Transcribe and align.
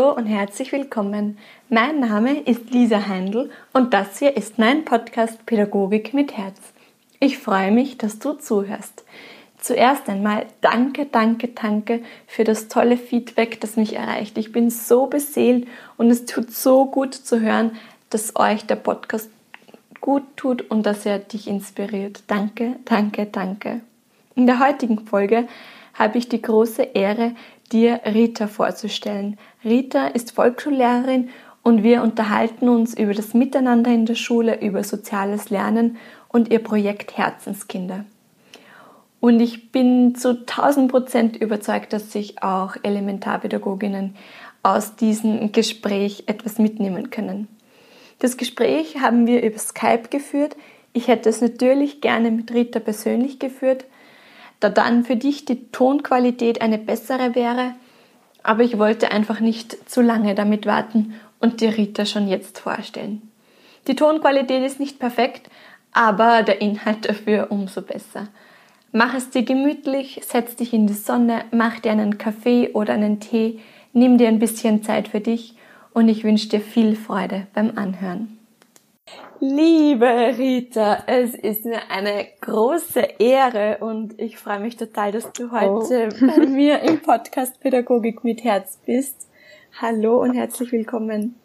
Hallo 0.00 0.12
und 0.12 0.24
herzlich 0.24 0.72
willkommen. 0.72 1.36
Mein 1.68 2.00
Name 2.00 2.40
ist 2.40 2.70
Lisa 2.70 3.06
Heindl 3.06 3.50
und 3.74 3.92
das 3.92 4.18
hier 4.18 4.34
ist 4.34 4.58
mein 4.58 4.86
Podcast 4.86 5.44
Pädagogik 5.44 6.14
mit 6.14 6.38
Herz. 6.38 6.58
Ich 7.18 7.36
freue 7.36 7.70
mich, 7.70 7.98
dass 7.98 8.18
du 8.18 8.32
zuhörst. 8.32 9.04
Zuerst 9.58 10.08
einmal 10.08 10.46
danke, 10.62 11.04
danke, 11.04 11.48
danke 11.48 12.00
für 12.26 12.44
das 12.44 12.68
tolle 12.68 12.96
Feedback, 12.96 13.60
das 13.60 13.76
mich 13.76 13.94
erreicht. 13.94 14.38
Ich 14.38 14.52
bin 14.52 14.70
so 14.70 15.04
beseelt 15.04 15.68
und 15.98 16.10
es 16.10 16.24
tut 16.24 16.50
so 16.50 16.86
gut 16.86 17.12
zu 17.12 17.40
hören, 17.40 17.72
dass 18.08 18.36
euch 18.36 18.64
der 18.64 18.76
Podcast 18.76 19.28
gut 20.00 20.22
tut 20.36 20.62
und 20.70 20.86
dass 20.86 21.04
er 21.04 21.18
dich 21.18 21.46
inspiriert. 21.46 22.22
Danke, 22.26 22.76
danke, 22.86 23.26
danke. 23.26 23.82
In 24.34 24.46
der 24.46 24.60
heutigen 24.60 25.06
Folge 25.06 25.46
habe 25.92 26.16
ich 26.16 26.30
die 26.30 26.40
große 26.40 26.82
Ehre, 26.94 27.34
dir 27.70 28.00
Rita 28.06 28.46
vorzustellen. 28.46 29.38
Rita 29.64 30.06
ist 30.06 30.32
Volksschullehrerin 30.32 31.28
und 31.62 31.82
wir 31.82 32.02
unterhalten 32.02 32.68
uns 32.68 32.94
über 32.96 33.12
das 33.12 33.34
Miteinander 33.34 33.92
in 33.92 34.06
der 34.06 34.14
Schule, 34.14 34.60
über 34.60 34.82
soziales 34.82 35.50
Lernen 35.50 35.98
und 36.28 36.50
ihr 36.50 36.60
Projekt 36.60 37.18
Herzenskinder. 37.18 38.04
Und 39.20 39.40
ich 39.40 39.70
bin 39.70 40.14
zu 40.14 40.30
1000 40.30 40.90
Prozent 40.90 41.36
überzeugt, 41.36 41.92
dass 41.92 42.10
sich 42.10 42.42
auch 42.42 42.76
Elementarpädagoginnen 42.82 44.16
aus 44.62 44.96
diesem 44.96 45.52
Gespräch 45.52 46.24
etwas 46.26 46.58
mitnehmen 46.58 47.10
können. 47.10 47.46
Das 48.18 48.38
Gespräch 48.38 49.00
haben 49.00 49.26
wir 49.26 49.42
über 49.42 49.58
Skype 49.58 50.08
geführt. 50.08 50.56
Ich 50.94 51.08
hätte 51.08 51.28
es 51.28 51.42
natürlich 51.42 52.00
gerne 52.00 52.30
mit 52.30 52.52
Rita 52.52 52.80
persönlich 52.80 53.38
geführt, 53.38 53.84
da 54.58 54.70
dann 54.70 55.04
für 55.04 55.16
dich 55.16 55.44
die 55.44 55.70
Tonqualität 55.70 56.62
eine 56.62 56.78
bessere 56.78 57.34
wäre, 57.34 57.74
aber 58.42 58.62
ich 58.62 58.78
wollte 58.78 59.12
einfach 59.12 59.40
nicht 59.40 59.88
zu 59.88 60.02
lange 60.02 60.34
damit 60.34 60.66
warten 60.66 61.14
und 61.38 61.60
dir 61.60 61.76
Rita 61.76 62.04
schon 62.04 62.28
jetzt 62.28 62.58
vorstellen. 62.58 63.22
Die 63.86 63.96
Tonqualität 63.96 64.64
ist 64.64 64.80
nicht 64.80 64.98
perfekt, 64.98 65.50
aber 65.92 66.42
der 66.42 66.60
Inhalt 66.60 67.04
dafür 67.08 67.48
umso 67.50 67.82
besser. 67.82 68.28
Mach 68.92 69.14
es 69.14 69.30
dir 69.30 69.44
gemütlich, 69.44 70.20
setz 70.26 70.56
dich 70.56 70.72
in 70.72 70.86
die 70.88 70.94
Sonne, 70.94 71.44
mach 71.52 71.78
dir 71.78 71.92
einen 71.92 72.18
Kaffee 72.18 72.70
oder 72.72 72.94
einen 72.94 73.20
Tee, 73.20 73.60
nimm 73.92 74.18
dir 74.18 74.28
ein 74.28 74.40
bisschen 74.40 74.82
Zeit 74.82 75.08
für 75.08 75.20
dich 75.20 75.54
und 75.92 76.08
ich 76.08 76.24
wünsche 76.24 76.48
dir 76.48 76.60
viel 76.60 76.96
Freude 76.96 77.46
beim 77.54 77.78
Anhören. 77.78 78.39
Liebe 79.42 80.34
Rita, 80.36 81.04
es 81.06 81.34
ist 81.34 81.64
mir 81.64 81.90
eine 81.90 82.26
große 82.42 83.00
Ehre 83.18 83.78
und 83.80 84.20
ich 84.20 84.36
freue 84.36 84.60
mich 84.60 84.76
total, 84.76 85.12
dass 85.12 85.32
du 85.32 85.50
heute 85.50 86.10
oh. 86.14 86.26
bei 86.26 86.46
mir 86.46 86.80
im 86.80 87.00
Podcast 87.00 87.58
Pädagogik 87.58 88.22
mit 88.22 88.44
Herz 88.44 88.78
bist. 88.84 89.30
Hallo 89.80 90.20
und 90.20 90.34
herzlich 90.34 90.72
willkommen. 90.72 91.36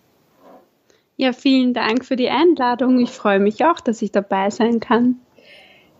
Ja, 1.15 1.31
vielen 1.31 1.73
Dank 1.73 2.03
für 2.03 2.17
die 2.17 2.29
Einladung. 2.29 2.99
Ich 2.99 3.11
freue 3.11 3.39
mich 3.39 3.63
auch, 3.63 3.79
dass 3.79 4.01
ich 4.01 4.11
dabei 4.11 4.49
sein 4.49 4.81
kann. 4.81 5.21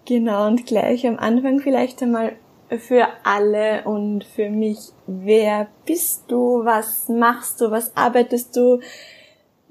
Genau, 0.04 0.48
und 0.48 0.66
gleich 0.66 1.08
am 1.08 1.18
Anfang 1.18 1.62
vielleicht 1.62 2.04
einmal 2.04 2.34
für 2.78 3.08
alle 3.24 3.86
und 3.86 4.26
für 4.26 4.50
mich. 4.50 4.80
Wer 5.08 5.68
bist 5.86 6.26
du? 6.28 6.66
Was 6.66 7.08
machst 7.08 7.62
du? 7.62 7.72
Was 7.72 7.96
arbeitest 7.96 8.58
du? 8.58 8.82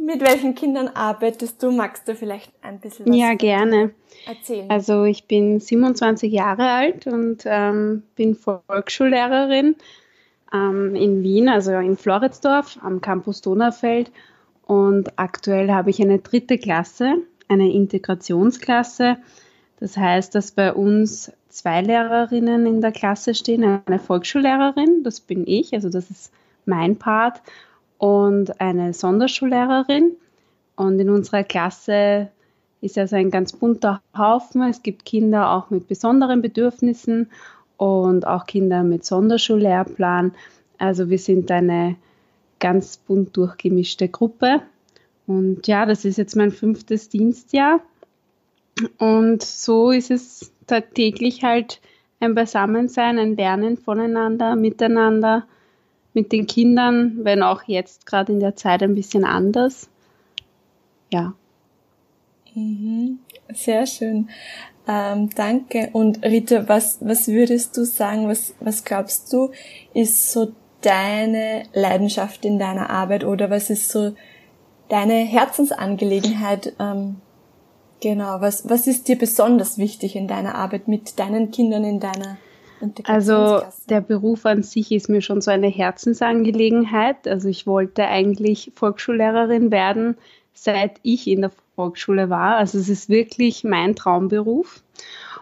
Mit 0.05 0.21
welchen 0.21 0.55
Kindern 0.55 0.89
arbeitest 0.89 1.63
du? 1.63 1.71
Magst 1.71 2.07
du 2.07 2.15
vielleicht 2.15 2.53
ein 2.63 2.79
bisschen 2.79 3.07
was 3.07 3.17
Ja, 3.17 3.35
gerne. 3.35 3.93
Erzählen. 4.27 4.71
Also 4.71 5.05
ich 5.05 5.27
bin 5.27 5.61
27 5.61 6.31
Jahre 6.31 6.69
alt 6.71 7.07
und 7.07 7.45
ähm, 7.47 8.03
bin 8.15 8.35
Volksschullehrerin 8.35 9.77
ähm, 10.53 10.95
in 10.95 11.23
Wien, 11.23 11.49
also 11.49 11.73
in 11.73 11.97
Floridsdorf 11.97 12.79
am 12.83 13.01
Campus 13.01 13.41
Donaufeld. 13.41 14.13
Und 14.67 15.19
aktuell 15.19 15.71
habe 15.71 15.91
ich 15.91 16.01
eine 16.03 16.19
dritte 16.19 16.59
Klasse, 16.59 17.15
eine 17.49 17.73
Integrationsklasse. 17.73 19.17
Das 19.81 19.97
heißt, 19.97 20.35
dass 20.35 20.53
bei 20.53 20.73
uns 20.73 21.33
zwei 21.49 21.81
Lehrerinnen 21.81 22.67
in 22.67 22.81
der 22.81 22.93
Klasse 22.93 23.35
stehen, 23.35 23.81
eine 23.87 23.99
Volksschullehrerin, 23.99 25.03
das 25.03 25.21
bin 25.21 25.47
ich, 25.47 25.73
also 25.73 25.89
das 25.89 26.11
ist 26.11 26.33
mein 26.67 26.97
Part, 26.97 27.41
und 28.05 28.61
eine 28.61 28.93
Sonderschullehrerin. 28.93 30.13
Und 30.77 31.01
in 31.01 31.09
unserer 31.09 31.43
Klasse 31.43 32.29
ist 32.83 32.99
also 32.99 33.17
ein 33.17 33.31
ganz 33.31 33.55
bunter 33.55 34.03
Haufen. 34.15 34.61
Es 34.69 34.83
gibt 34.83 35.07
Kinder 35.07 35.53
auch 35.53 35.71
mit 35.71 35.89
besonderen 35.89 36.43
Bedürfnissen 36.43 37.31
und 37.79 38.27
auch 38.27 38.45
Kinder 38.45 38.83
mit 38.83 39.07
Sonderschullehrplan. 39.07 40.35
Also 40.77 41.09
wir 41.09 41.19
sind 41.19 41.51
eine 41.51 41.97
ganz 42.61 42.99
bunt 42.99 43.35
durchgemischte 43.39 44.11
Gruppe. 44.11 44.61
Und 45.27 45.67
ja, 45.67 45.87
das 45.87 46.05
ist 46.05 46.19
jetzt 46.19 46.37
mein 46.37 46.51
fünftes 46.51 47.09
Dienstjahr. 47.09 47.81
Und 48.99 49.43
so 49.43 49.93
ist 49.93 50.11
es 50.11 50.53
täglich 50.93 51.43
halt 51.43 51.81
ein 52.21 52.35
Beisammensein, 52.35 53.19
ein 53.19 53.35
Lernen 53.35 53.79
voneinander, 53.79 54.57
miteinander 54.57 55.47
mit 56.15 56.33
den 56.33 56.47
Kindern, 56.47 57.19
wenn 57.25 57.43
auch 57.43 57.65
jetzt 57.67 58.07
gerade 58.07 58.33
in 58.33 58.41
der 58.41 58.57
Zeit 58.57 58.83
ein 58.83 58.95
bisschen 58.95 59.25
anders. 59.25 59.89
Ja. 61.13 61.35
Mhm. 62.55 63.19
Sehr 63.53 63.87
schön. 63.87 64.29
Ähm, 64.87 65.31
danke. 65.35 65.91
Und 65.93 66.25
Rita, 66.25 66.69
was, 66.69 66.99
was 67.01 67.29
würdest 67.29 67.77
du 67.77 67.85
sagen, 67.85 68.29
was, 68.29 68.55
was 68.61 68.85
glaubst 68.85 69.33
du, 69.33 69.51
ist 69.93 70.33
so 70.33 70.53
deine 70.81 71.65
Leidenschaft 71.73 72.45
in 72.45 72.59
deiner 72.59 72.91
Arbeit 72.91 73.25
oder 73.25 73.51
was 73.51 73.71
ist 73.71 73.89
so 73.89 74.15
deine 74.89 75.15
Herzensangelegenheit? 75.15 76.75
Ähm, 76.79 77.17
genau, 78.01 78.41
was, 78.41 78.69
was 78.69 78.87
ist 78.87 79.09
dir 79.09 79.17
besonders 79.17 79.79
wichtig 79.79 80.17
in 80.17 80.29
deiner 80.29 80.55
Arbeit 80.55 80.89
mit 80.89 81.19
deinen 81.19 81.51
Kindern 81.51 81.85
in 81.85 82.01
deiner 82.01 82.37
also 83.05 83.63
der 83.89 84.01
Beruf 84.01 84.47
an 84.47 84.63
sich 84.63 84.93
ist 84.93 85.09
mir 85.09 85.23
schon 85.23 85.41
so 85.41 85.51
eine 85.51 85.69
Herzensangelegenheit. 85.69 87.27
Also 87.29 87.49
ich 87.49 87.67
wollte 87.67 88.07
eigentlich 88.07 88.73
Volksschullehrerin 88.75 89.71
werden, 89.71 90.17
seit 90.53 91.01
ich 91.03 91.27
in 91.27 91.43
der 91.43 91.51
Volksschule 91.75 92.31
war. 92.31 92.57
Also 92.57 92.79
es 92.79 92.89
ist 92.89 93.09
wirklich 93.09 93.65
mein 93.65 93.97
Traumberuf. 93.97 94.83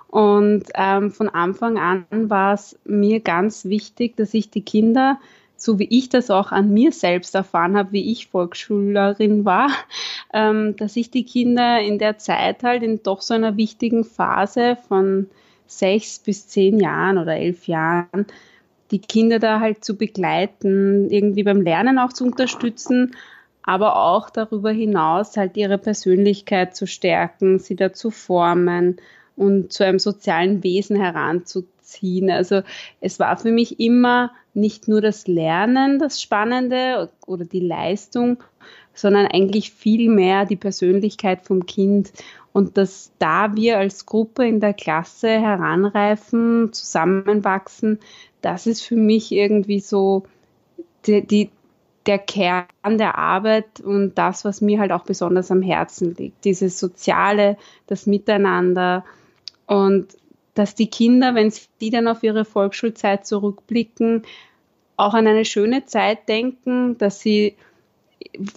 Und 0.09 0.65
ähm, 0.75 1.11
von 1.11 1.29
Anfang 1.31 1.79
an 1.79 2.05
war 2.11 2.55
es 2.55 2.79
mir 2.85 3.21
ganz 3.21 3.65
wichtig, 3.65 4.17
dass 4.17 4.35
ich 4.35 4.51
die 4.51 4.61
Kinder, 4.61 5.19
so 5.57 5.79
wie 5.79 5.89
ich 5.89 6.11
das 6.11 6.31
auch 6.31 6.53
an 6.53 6.73
mir 6.73 6.93
selbst 6.93 7.35
erfahren 7.35 7.77
habe, 7.79 7.93
wie 7.93 8.13
ich 8.13 8.27
Volksschülerin 8.27 9.45
war, 9.45 9.71
ähm, 10.35 10.77
dass 10.77 10.97
ich 10.97 11.11
die 11.11 11.25
Kinder 11.25 11.81
in 11.81 11.99
der 11.99 12.19
Zeit 12.19 12.63
halt 12.63 12.83
in 12.83 13.03
doch 13.03 13.23
so 13.23 13.33
einer 13.33 13.57
wichtigen 13.57 14.05
Phase 14.05 14.77
von 14.89 15.31
sechs 15.79 16.19
bis 16.19 16.49
zehn 16.49 16.81
Jahren 16.81 17.19
oder 17.19 17.37
elf 17.37 17.67
Jahren, 17.67 18.27
die 18.91 19.01
Kinder 19.01 19.39
da 19.39 19.61
halt 19.61 19.85
zu 19.85 19.97
begleiten, 19.97 21.11
irgendwie 21.11 21.43
beim 21.43 21.63
Lernen 21.63 21.99
auch 21.99 22.13
zu 22.13 22.25
unterstützen, 22.25 23.17
aber 23.63 23.97
auch 23.97 24.31
darüber 24.31 24.71
hinaus 24.71 25.37
halt 25.37 25.57
ihre 25.57 25.79
Persönlichkeit 25.79 26.77
zu 26.77 26.87
stärken, 26.87 27.59
sie 27.59 27.77
da 27.77 27.93
zu 27.93 28.11
formen 28.11 28.97
und 29.37 29.73
zu 29.73 29.85
einem 29.85 29.99
sozialen 29.99 30.63
Wesen 30.63 30.97
heranzuziehen. 30.97 32.31
Also 32.31 32.63
es 33.01 33.19
war 33.19 33.37
für 33.37 33.51
mich 33.51 33.81
immer 33.81 34.33
nicht 34.55 34.89
nur 34.89 35.01
das 35.01 35.27
Lernen 35.27 35.99
das 35.99 36.21
Spannende 36.21 37.11
oder 37.27 37.45
die 37.45 37.61
Leistung, 37.61 38.43
sondern 38.95 39.27
eigentlich 39.27 39.73
viel 39.73 40.11
mehr 40.11 40.45
die 40.45 40.57
Persönlichkeit 40.57 41.43
vom 41.43 41.67
Kind. 41.67 42.13
Und 42.53 42.77
dass 42.77 43.13
da 43.19 43.55
wir 43.57 43.79
als 43.79 44.05
Gruppe 44.07 44.47
in 44.47 44.61
der 44.61 44.75
Klasse 44.75 45.29
heranreifen, 45.29 46.73
zusammenwachsen, 46.73 47.99
das 48.43 48.67
ist 48.67 48.83
für 48.83 48.97
mich 48.97 49.33
irgendwie 49.33 49.81
so 49.81 50.25
die, 51.07 51.27
die, 51.27 51.51
der 52.07 52.19
Kern 52.19 52.67
der 52.85 53.17
Arbeit 53.17 53.81
und 53.81 54.17
das, 54.17 54.45
was 54.45 54.61
mir 54.61 54.81
halt 54.81 54.93
auch 54.93 55.05
besonders 55.05 55.51
am 55.51 55.63
Herzen 55.63 56.15
liegt. 56.17 56.45
Dieses 56.45 56.79
Soziale, 56.79 57.57
das 57.87 58.07
Miteinander 58.07 59.05
und 59.67 60.09
dass 60.55 60.75
die 60.75 60.91
Kinder, 60.91 61.35
wenn 61.35 61.51
sie 61.51 61.91
dann 61.91 62.09
auf 62.09 62.23
ihre 62.23 62.45
Volksschulzeit 62.45 63.27
zurückblicken, 63.27 64.25
auch 64.97 65.15
an 65.15 65.27
eine 65.27 65.47
schöne 65.47 65.87
Zeit 65.87 66.29
denken, 66.29 66.99
dass 66.99 67.21
sie 67.21 67.57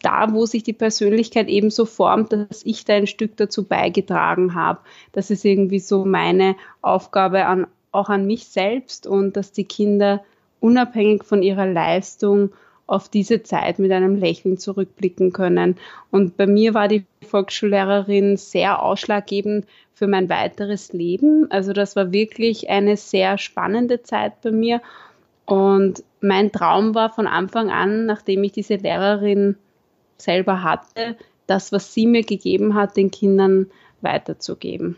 da, 0.01 0.33
wo 0.33 0.45
sich 0.45 0.63
die 0.63 0.73
Persönlichkeit 0.73 1.47
eben 1.47 1.69
so 1.69 1.85
formt, 1.85 2.31
dass 2.31 2.63
ich 2.63 2.85
da 2.85 2.94
ein 2.94 3.07
Stück 3.07 3.38
dazu 3.38 3.63
beigetragen 3.63 4.56
habe. 4.56 4.79
Das 5.12 5.31
ist 5.31 5.45
irgendwie 5.45 5.79
so 5.79 6.06
meine 6.06 6.56
Aufgabe 6.81 7.45
an, 7.45 7.67
auch 7.91 8.09
an 8.09 8.25
mich 8.25 8.45
selbst 8.45 9.07
und 9.07 9.38
dass 9.38 9.51
die 9.51 9.65
Kinder 9.65 10.23
unabhängig 10.59 11.23
von 11.23 11.44
ihrer 11.44 11.65
Leistung 11.65 12.51
auf 12.88 13.09
diese 13.09 13.41
Zeit 13.41 13.79
mit 13.79 13.91
einem 13.91 14.15
Lächeln 14.15 14.57
zurückblicken 14.57 15.33
können. 15.33 15.75
Und 16.12 16.38
bei 16.38 16.45
mir 16.45 16.73
war 16.73 16.88
die 16.88 17.06
Volksschullehrerin 17.21 18.38
sehr 18.38 18.83
ausschlaggebend 18.83 19.65
für 19.94 20.07
mein 20.07 20.29
weiteres 20.29 20.94
Leben. 20.94 21.50
Also 21.50 21.73
das 21.73 21.95
war 21.95 22.12
wirklich 22.12 22.69
eine 22.69 22.97
sehr 22.97 23.38
spannende 23.38 24.03
Zeit 24.03 24.41
bei 24.41 24.51
mir 24.51 24.81
Und 25.45 26.03
mein 26.21 26.51
Traum 26.51 26.95
war 26.95 27.09
von 27.09 27.27
Anfang 27.27 27.69
an, 27.69 28.06
nachdem 28.06 28.44
ich 28.44 28.51
diese 28.51 28.75
Lehrerin 28.75 29.57
selber 30.18 30.63
hatte, 30.63 31.18
das, 31.47 31.71
was 31.71 31.94
sie 31.94 32.07
mir 32.07 32.24
gegeben 32.24 32.74
hat, 32.74 32.97
den 32.97 33.12
Kindern 33.12 33.68
weiterzugeben. 34.01 34.97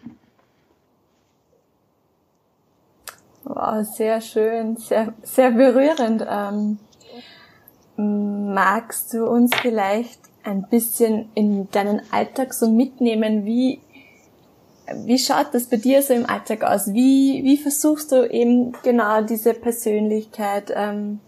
Wow, 3.43 3.85
sehr 3.85 4.21
schön, 4.21 4.77
sehr, 4.77 5.13
sehr 5.23 5.51
berührend. 5.51 6.25
Ähm, 6.29 6.79
magst 7.97 9.13
du 9.13 9.25
uns 9.25 9.55
vielleicht 9.55 10.19
ein 10.43 10.67
bisschen 10.69 11.29
in 11.33 11.69
deinen 11.71 12.01
Alltag 12.11 12.53
so 12.53 12.69
mitnehmen? 12.69 13.45
Wie, 13.45 13.79
wie 15.05 15.17
schaut 15.17 15.47
das 15.53 15.65
bei 15.65 15.77
dir 15.77 16.01
so 16.01 16.13
im 16.13 16.25
Alltag 16.25 16.63
aus? 16.63 16.93
Wie, 16.93 17.41
wie 17.43 17.57
versuchst 17.57 18.11
du 18.11 18.29
eben 18.29 18.73
genau 18.83 19.21
diese 19.21 19.53
Persönlichkeit, 19.53 20.71
ähm, 20.75 21.19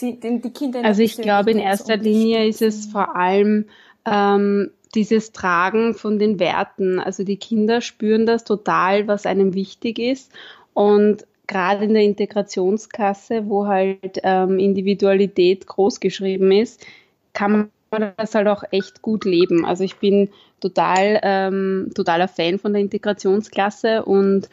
die, 0.00 0.18
die 0.20 0.50
Kinder? 0.50 0.84
Also 0.84 1.02
ich 1.02 1.16
glaube, 1.16 1.50
in 1.50 1.58
erster 1.58 1.96
Linie 1.96 2.46
ist 2.46 2.62
es 2.62 2.86
vor 2.86 3.16
allem 3.16 3.66
ähm, 4.04 4.70
dieses 4.94 5.32
Tragen 5.32 5.94
von 5.94 6.18
den 6.18 6.38
Werten. 6.38 7.00
Also 7.00 7.24
die 7.24 7.36
Kinder 7.36 7.80
spüren 7.80 8.26
das 8.26 8.44
total, 8.44 9.08
was 9.08 9.26
einem 9.26 9.54
wichtig 9.54 9.98
ist. 9.98 10.32
Und 10.72 11.26
gerade 11.46 11.84
in 11.84 11.94
der 11.94 12.02
Integrationsklasse, 12.02 13.48
wo 13.48 13.66
halt 13.66 14.20
ähm, 14.22 14.58
Individualität 14.58 15.66
großgeschrieben 15.66 16.52
ist, 16.52 16.84
kann 17.32 17.52
man 17.52 17.70
das 17.90 18.34
halt 18.34 18.48
auch 18.48 18.64
echt 18.70 19.02
gut 19.02 19.24
leben. 19.24 19.64
Also 19.64 19.84
ich 19.84 19.96
bin 19.96 20.30
total 20.60 21.20
ähm, 21.22 21.90
totaler 21.94 22.28
Fan 22.28 22.58
von 22.58 22.72
der 22.72 22.82
Integrationsklasse 22.82 24.04
und 24.04 24.48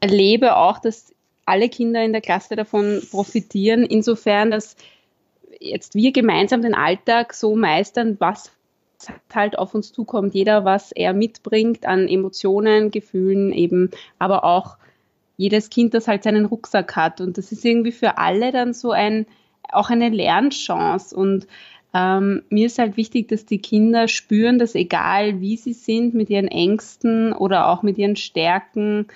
erlebe 0.00 0.56
auch, 0.56 0.78
dass 0.78 1.12
alle 1.46 1.68
Kinder 1.68 2.02
in 2.02 2.12
der 2.12 2.22
Klasse 2.22 2.56
davon 2.56 3.02
profitieren, 3.10 3.84
insofern, 3.84 4.50
dass 4.50 4.76
jetzt 5.60 5.94
wir 5.94 6.12
gemeinsam 6.12 6.62
den 6.62 6.74
Alltag 6.74 7.34
so 7.34 7.54
meistern, 7.54 8.16
was 8.18 8.50
halt 9.34 9.58
auf 9.58 9.74
uns 9.74 9.92
zukommt, 9.92 10.34
jeder, 10.34 10.64
was 10.64 10.92
er 10.92 11.12
mitbringt 11.12 11.86
an 11.86 12.08
Emotionen, 12.08 12.90
Gefühlen 12.90 13.52
eben, 13.52 13.90
aber 14.18 14.44
auch 14.44 14.78
jedes 15.36 15.70
Kind, 15.70 15.94
das 15.94 16.08
halt 16.08 16.22
seinen 16.22 16.46
Rucksack 16.46 16.96
hat. 16.96 17.20
Und 17.20 17.38
das 17.38 17.52
ist 17.52 17.64
irgendwie 17.64 17.92
für 17.92 18.18
alle 18.18 18.52
dann 18.52 18.72
so 18.72 18.92
ein, 18.92 19.26
auch 19.70 19.90
eine 19.90 20.08
Lernchance. 20.08 21.14
Und 21.14 21.46
ähm, 21.94 22.42
mir 22.50 22.66
ist 22.66 22.78
halt 22.78 22.96
wichtig, 22.96 23.28
dass 23.28 23.46
die 23.46 23.58
Kinder 23.58 24.08
spüren, 24.08 24.58
dass 24.58 24.74
egal 24.74 25.40
wie 25.40 25.56
sie 25.56 25.72
sind, 25.72 26.12
mit 26.12 26.28
ihren 26.28 26.48
Ängsten 26.48 27.32
oder 27.32 27.68
auch 27.68 27.82
mit 27.82 27.98
ihren 27.98 28.16
Stärken, 28.16 29.06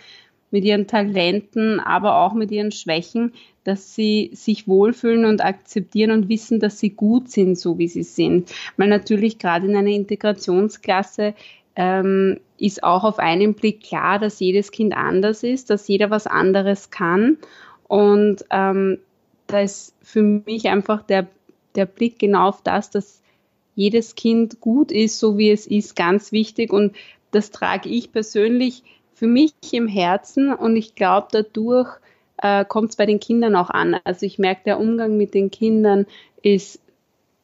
mit 0.50 0.64
ihren 0.64 0.86
Talenten, 0.86 1.80
aber 1.80 2.18
auch 2.20 2.32
mit 2.32 2.50
ihren 2.52 2.70
Schwächen, 2.70 3.32
dass 3.64 3.94
sie 3.94 4.30
sich 4.32 4.68
wohlfühlen 4.68 5.24
und 5.24 5.44
akzeptieren 5.44 6.12
und 6.12 6.28
wissen, 6.28 6.60
dass 6.60 6.78
sie 6.78 6.90
gut 6.90 7.28
sind, 7.28 7.58
so 7.58 7.78
wie 7.78 7.88
sie 7.88 8.04
sind. 8.04 8.50
Weil 8.76 8.88
natürlich 8.88 9.38
gerade 9.38 9.66
in 9.66 9.76
einer 9.76 9.90
Integrationsklasse 9.90 11.34
ähm, 11.76 12.38
ist 12.58 12.82
auch 12.82 13.04
auf 13.04 13.18
einen 13.18 13.54
Blick 13.54 13.82
klar, 13.82 14.18
dass 14.18 14.40
jedes 14.40 14.70
Kind 14.70 14.96
anders 14.96 15.42
ist, 15.42 15.68
dass 15.68 15.88
jeder 15.88 16.10
was 16.10 16.26
anderes 16.26 16.90
kann. 16.90 17.38
Und 17.88 18.44
ähm, 18.50 18.98
da 19.48 19.60
ist 19.60 19.94
für 20.02 20.22
mich 20.22 20.68
einfach 20.68 21.02
der, 21.02 21.26
der 21.78 21.86
Blick 21.86 22.18
genau 22.18 22.48
auf 22.48 22.62
das, 22.62 22.90
dass 22.90 23.22
jedes 23.74 24.16
Kind 24.16 24.60
gut 24.60 24.90
ist, 24.92 25.18
so 25.18 25.38
wie 25.38 25.50
es 25.50 25.66
ist, 25.66 25.96
ganz 25.96 26.32
wichtig. 26.32 26.72
Und 26.72 26.96
das 27.30 27.50
trage 27.50 27.88
ich 27.88 28.12
persönlich 28.12 28.82
für 29.14 29.26
mich 29.26 29.52
im 29.72 29.88
Herzen 29.88 30.52
und 30.52 30.76
ich 30.76 30.94
glaube, 30.94 31.28
dadurch 31.30 31.88
äh, 32.38 32.64
kommt 32.64 32.90
es 32.90 32.96
bei 32.96 33.06
den 33.06 33.20
Kindern 33.20 33.56
auch 33.56 33.70
an. 33.70 33.96
Also 34.04 34.26
ich 34.26 34.38
merke, 34.38 34.62
der 34.64 34.80
Umgang 34.80 35.16
mit 35.16 35.34
den 35.34 35.50
Kindern 35.50 36.06
ist 36.42 36.80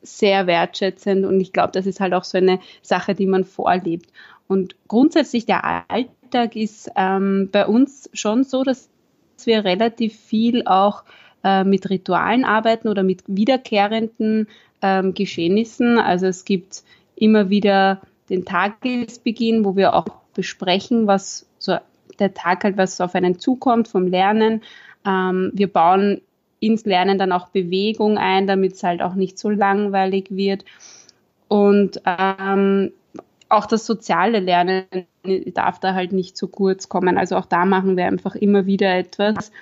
sehr 0.02 0.46
wertschätzend 0.46 1.24
und 1.24 1.40
ich 1.40 1.52
glaube, 1.52 1.72
das 1.72 1.86
ist 1.86 2.00
halt 2.00 2.14
auch 2.14 2.24
so 2.24 2.38
eine 2.38 2.60
Sache, 2.82 3.14
die 3.14 3.26
man 3.26 3.44
vorlebt. 3.44 4.10
Und 4.46 4.76
grundsätzlich 4.88 5.46
der 5.46 5.64
Alltag 5.88 6.56
ist 6.56 6.90
ähm, 6.96 7.48
bei 7.50 7.66
uns 7.66 8.10
schon 8.12 8.44
so, 8.44 8.62
dass 8.62 8.88
wir 9.44 9.64
relativ 9.64 10.18
viel 10.18 10.66
auch 10.66 11.04
äh, 11.44 11.62
mit 11.62 11.88
Ritualen 11.90 12.44
arbeiten 12.44 12.88
oder 12.88 13.02
mit 13.02 13.22
wiederkehrenden 13.26 14.48
ähm, 14.82 15.14
Geschehnissen. 15.14 15.98
Also 15.98 16.26
es 16.26 16.44
gibt 16.44 16.82
immer 17.16 17.50
wieder 17.50 18.00
den 18.30 18.44
Tagesbeginn, 18.44 19.64
wo 19.64 19.76
wir 19.76 19.94
auch 19.94 20.06
besprechen, 20.34 21.06
was 21.06 21.46
so 21.58 21.76
der 22.18 22.34
Tag 22.34 22.64
halt, 22.64 22.76
was 22.76 23.00
auf 23.00 23.14
einen 23.14 23.38
zukommt 23.38 23.88
vom 23.88 24.06
Lernen. 24.06 24.62
Ähm, 25.06 25.50
wir 25.54 25.72
bauen 25.72 26.20
ins 26.60 26.84
Lernen 26.86 27.18
dann 27.18 27.32
auch 27.32 27.48
Bewegung 27.48 28.16
ein, 28.16 28.46
damit 28.46 28.74
es 28.74 28.82
halt 28.82 29.02
auch 29.02 29.14
nicht 29.14 29.38
so 29.38 29.50
langweilig 29.50 30.28
wird. 30.30 30.64
Und 31.48 32.00
ähm, 32.04 32.92
auch 33.48 33.66
das 33.66 33.86
soziale 33.86 34.40
Lernen 34.40 34.84
darf 35.54 35.78
da 35.78 35.94
halt 35.94 36.12
nicht 36.12 36.36
zu 36.36 36.48
kurz 36.48 36.88
kommen. 36.88 37.18
Also 37.18 37.36
auch 37.36 37.46
da 37.46 37.64
machen 37.64 37.96
wir 37.96 38.06
einfach 38.06 38.34
immer 38.34 38.66
wieder 38.66 38.96
etwas. 38.96 39.52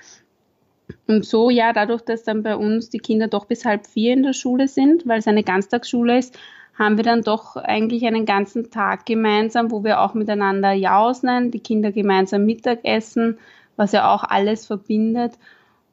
Und 1.07 1.25
so, 1.25 1.51
ja, 1.51 1.73
dadurch, 1.73 2.03
dass 2.03 2.23
dann 2.23 2.43
bei 2.43 2.57
uns 2.57 2.91
die 2.91 2.99
Kinder 2.99 3.29
doch 3.29 3.47
bis 3.47 3.65
halb 3.65 3.87
vier 3.87 4.13
in 4.15 4.23
der 4.23 4.33
Schule 4.33 4.69
sind, 4.69 5.07
weil 5.07 5.19
es 5.19 5.27
eine 5.27 5.43
Ganztagsschule 5.43 6.19
ist, 6.19 6.39
haben 6.79 6.97
wir 6.97 7.05
dann 7.05 7.23
doch 7.23 7.57
eigentlich 7.57 8.05
einen 8.07 8.25
ganzen 8.25 8.71
Tag 8.71 9.07
gemeinsam, 9.07 9.71
wo 9.71 9.85
wir 9.85 10.01
auch 10.01 10.15
miteinander 10.15 10.73
jausen, 10.73 11.51
die 11.51 11.61
Kinder 11.61 11.93
gemeinsam 11.93 12.45
Mittagessen, 12.45 13.39
was 13.77 13.93
ja 13.93 14.13
auch 14.13 14.25
alles 14.25 14.67
verbindet. 14.67 15.35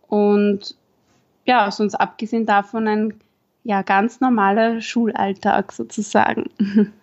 Und 0.08 0.76
ja, 1.46 1.70
sonst 1.72 1.96
abgesehen 1.96 2.46
davon 2.46 2.88
ein 2.88 3.14
ja, 3.64 3.82
ganz 3.82 4.22
normaler 4.22 4.82
Schulalltag 4.82 5.72
sozusagen. 5.72 6.50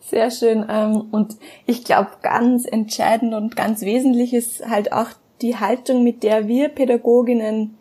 Sehr 0.00 0.30
schön. 0.30 0.64
Ähm, 0.68 1.02
und 1.10 1.36
ich 1.66 1.84
glaube, 1.84 2.10
ganz 2.22 2.64
entscheidend 2.64 3.34
und 3.34 3.56
ganz 3.56 3.82
wesentlich 3.82 4.32
ist 4.32 4.66
halt 4.66 4.92
auch 4.92 5.08
die 5.42 5.56
Haltung, 5.56 6.04
mit 6.04 6.22
der 6.22 6.48
wir 6.48 6.68
Pädagoginnen 6.68 7.78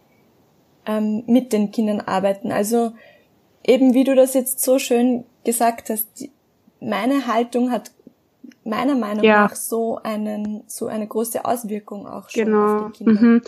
ähm, 0.85 1.23
mit 1.27 1.53
den 1.53 1.71
Kindern 1.71 2.01
arbeiten. 2.01 2.51
Also 2.51 2.93
eben 3.65 3.93
wie 3.93 4.03
du 4.03 4.15
das 4.15 4.33
jetzt 4.33 4.61
so 4.61 4.79
schön 4.79 5.25
gesagt 5.43 5.89
hast, 5.89 6.29
meine 6.79 7.27
Haltung 7.27 7.71
hat 7.71 7.91
meiner 8.63 8.95
Meinung 8.95 9.23
ja. 9.23 9.43
nach 9.43 9.55
so 9.55 9.99
einen 10.03 10.63
so 10.67 10.87
eine 10.87 11.07
große 11.07 11.43
Auswirkung 11.45 12.07
auch 12.07 12.29
schon 12.29 12.45
genau. 12.45 12.85
auf 12.85 12.91
die 12.93 13.03
Kinder. 13.03 13.21
Mhm. 13.21 13.41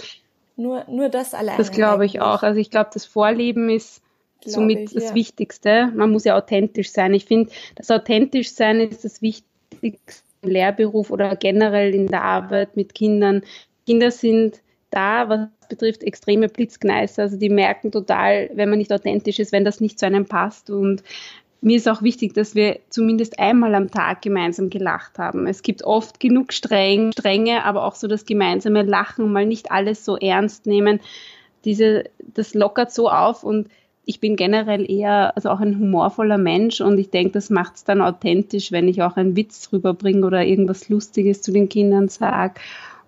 Nur 0.57 0.85
nur 0.89 1.09
das 1.09 1.33
alleine. 1.33 1.57
Das 1.57 1.71
glaube 1.71 2.05
ich 2.05 2.21
auch. 2.21 2.43
Also 2.43 2.59
ich 2.59 2.69
glaube, 2.69 2.89
das 2.93 3.05
Vorleben 3.05 3.69
ist 3.69 4.01
somit 4.45 4.79
ich, 4.79 4.93
das 4.93 5.09
ja. 5.09 5.15
Wichtigste. 5.15 5.91
Man 5.95 6.11
muss 6.11 6.23
ja 6.23 6.37
authentisch 6.37 6.91
sein. 6.91 7.13
Ich 7.13 7.25
finde, 7.25 7.51
das 7.75 7.89
authentisch 7.89 8.53
sein 8.53 8.79
ist 8.79 9.05
das 9.05 9.21
Wichtigste 9.21 10.23
im 10.41 10.49
Lehrberuf 10.49 11.11
oder 11.11 11.35
generell 11.35 11.93
in 11.93 12.07
der 12.07 12.23
Arbeit 12.23 12.75
mit 12.75 12.93
Kindern. 12.95 13.43
Kinder 13.91 14.09
sind 14.09 14.61
da, 14.89 15.27
was 15.27 15.49
betrifft, 15.67 16.01
extreme 16.03 16.47
Blitzgneißer. 16.47 17.23
Also 17.23 17.35
die 17.35 17.49
merken 17.49 17.91
total, 17.91 18.49
wenn 18.53 18.69
man 18.69 18.77
nicht 18.77 18.93
authentisch 18.93 19.37
ist, 19.37 19.51
wenn 19.51 19.65
das 19.65 19.81
nicht 19.81 19.99
zu 19.99 20.05
einem 20.05 20.23
passt. 20.23 20.69
Und 20.69 21.03
mir 21.59 21.75
ist 21.75 21.89
auch 21.89 22.01
wichtig, 22.01 22.33
dass 22.33 22.55
wir 22.55 22.79
zumindest 22.89 23.37
einmal 23.37 23.75
am 23.75 23.91
Tag 23.91 24.21
gemeinsam 24.21 24.69
gelacht 24.69 25.19
haben. 25.19 25.45
Es 25.45 25.61
gibt 25.61 25.83
oft 25.83 26.21
genug 26.21 26.53
Streng, 26.53 27.11
Strenge, 27.11 27.65
aber 27.65 27.83
auch 27.83 27.95
so 27.95 28.07
das 28.07 28.23
gemeinsame 28.23 28.83
Lachen, 28.83 29.33
mal 29.33 29.45
nicht 29.45 29.71
alles 29.71 30.05
so 30.05 30.15
ernst 30.15 30.67
nehmen. 30.67 31.01
Diese, 31.65 32.05
das 32.19 32.53
lockert 32.53 32.93
so 32.93 33.09
auf 33.09 33.43
und 33.43 33.67
ich 34.05 34.21
bin 34.21 34.37
generell 34.37 34.89
eher, 34.89 35.35
also 35.35 35.49
auch 35.49 35.59
ein 35.59 35.77
humorvoller 35.77 36.37
Mensch 36.37 36.79
und 36.79 36.97
ich 36.97 37.09
denke, 37.09 37.33
das 37.33 37.49
macht 37.49 37.75
es 37.75 37.83
dann 37.83 38.01
authentisch, 38.01 38.71
wenn 38.71 38.87
ich 38.87 39.03
auch 39.03 39.17
einen 39.17 39.35
Witz 39.35 39.69
drüber 39.69 39.93
bringe 39.93 40.25
oder 40.25 40.45
irgendwas 40.45 40.87
Lustiges 40.87 41.41
zu 41.41 41.51
den 41.51 41.67
Kindern 41.67 42.07
sage. 42.07 42.53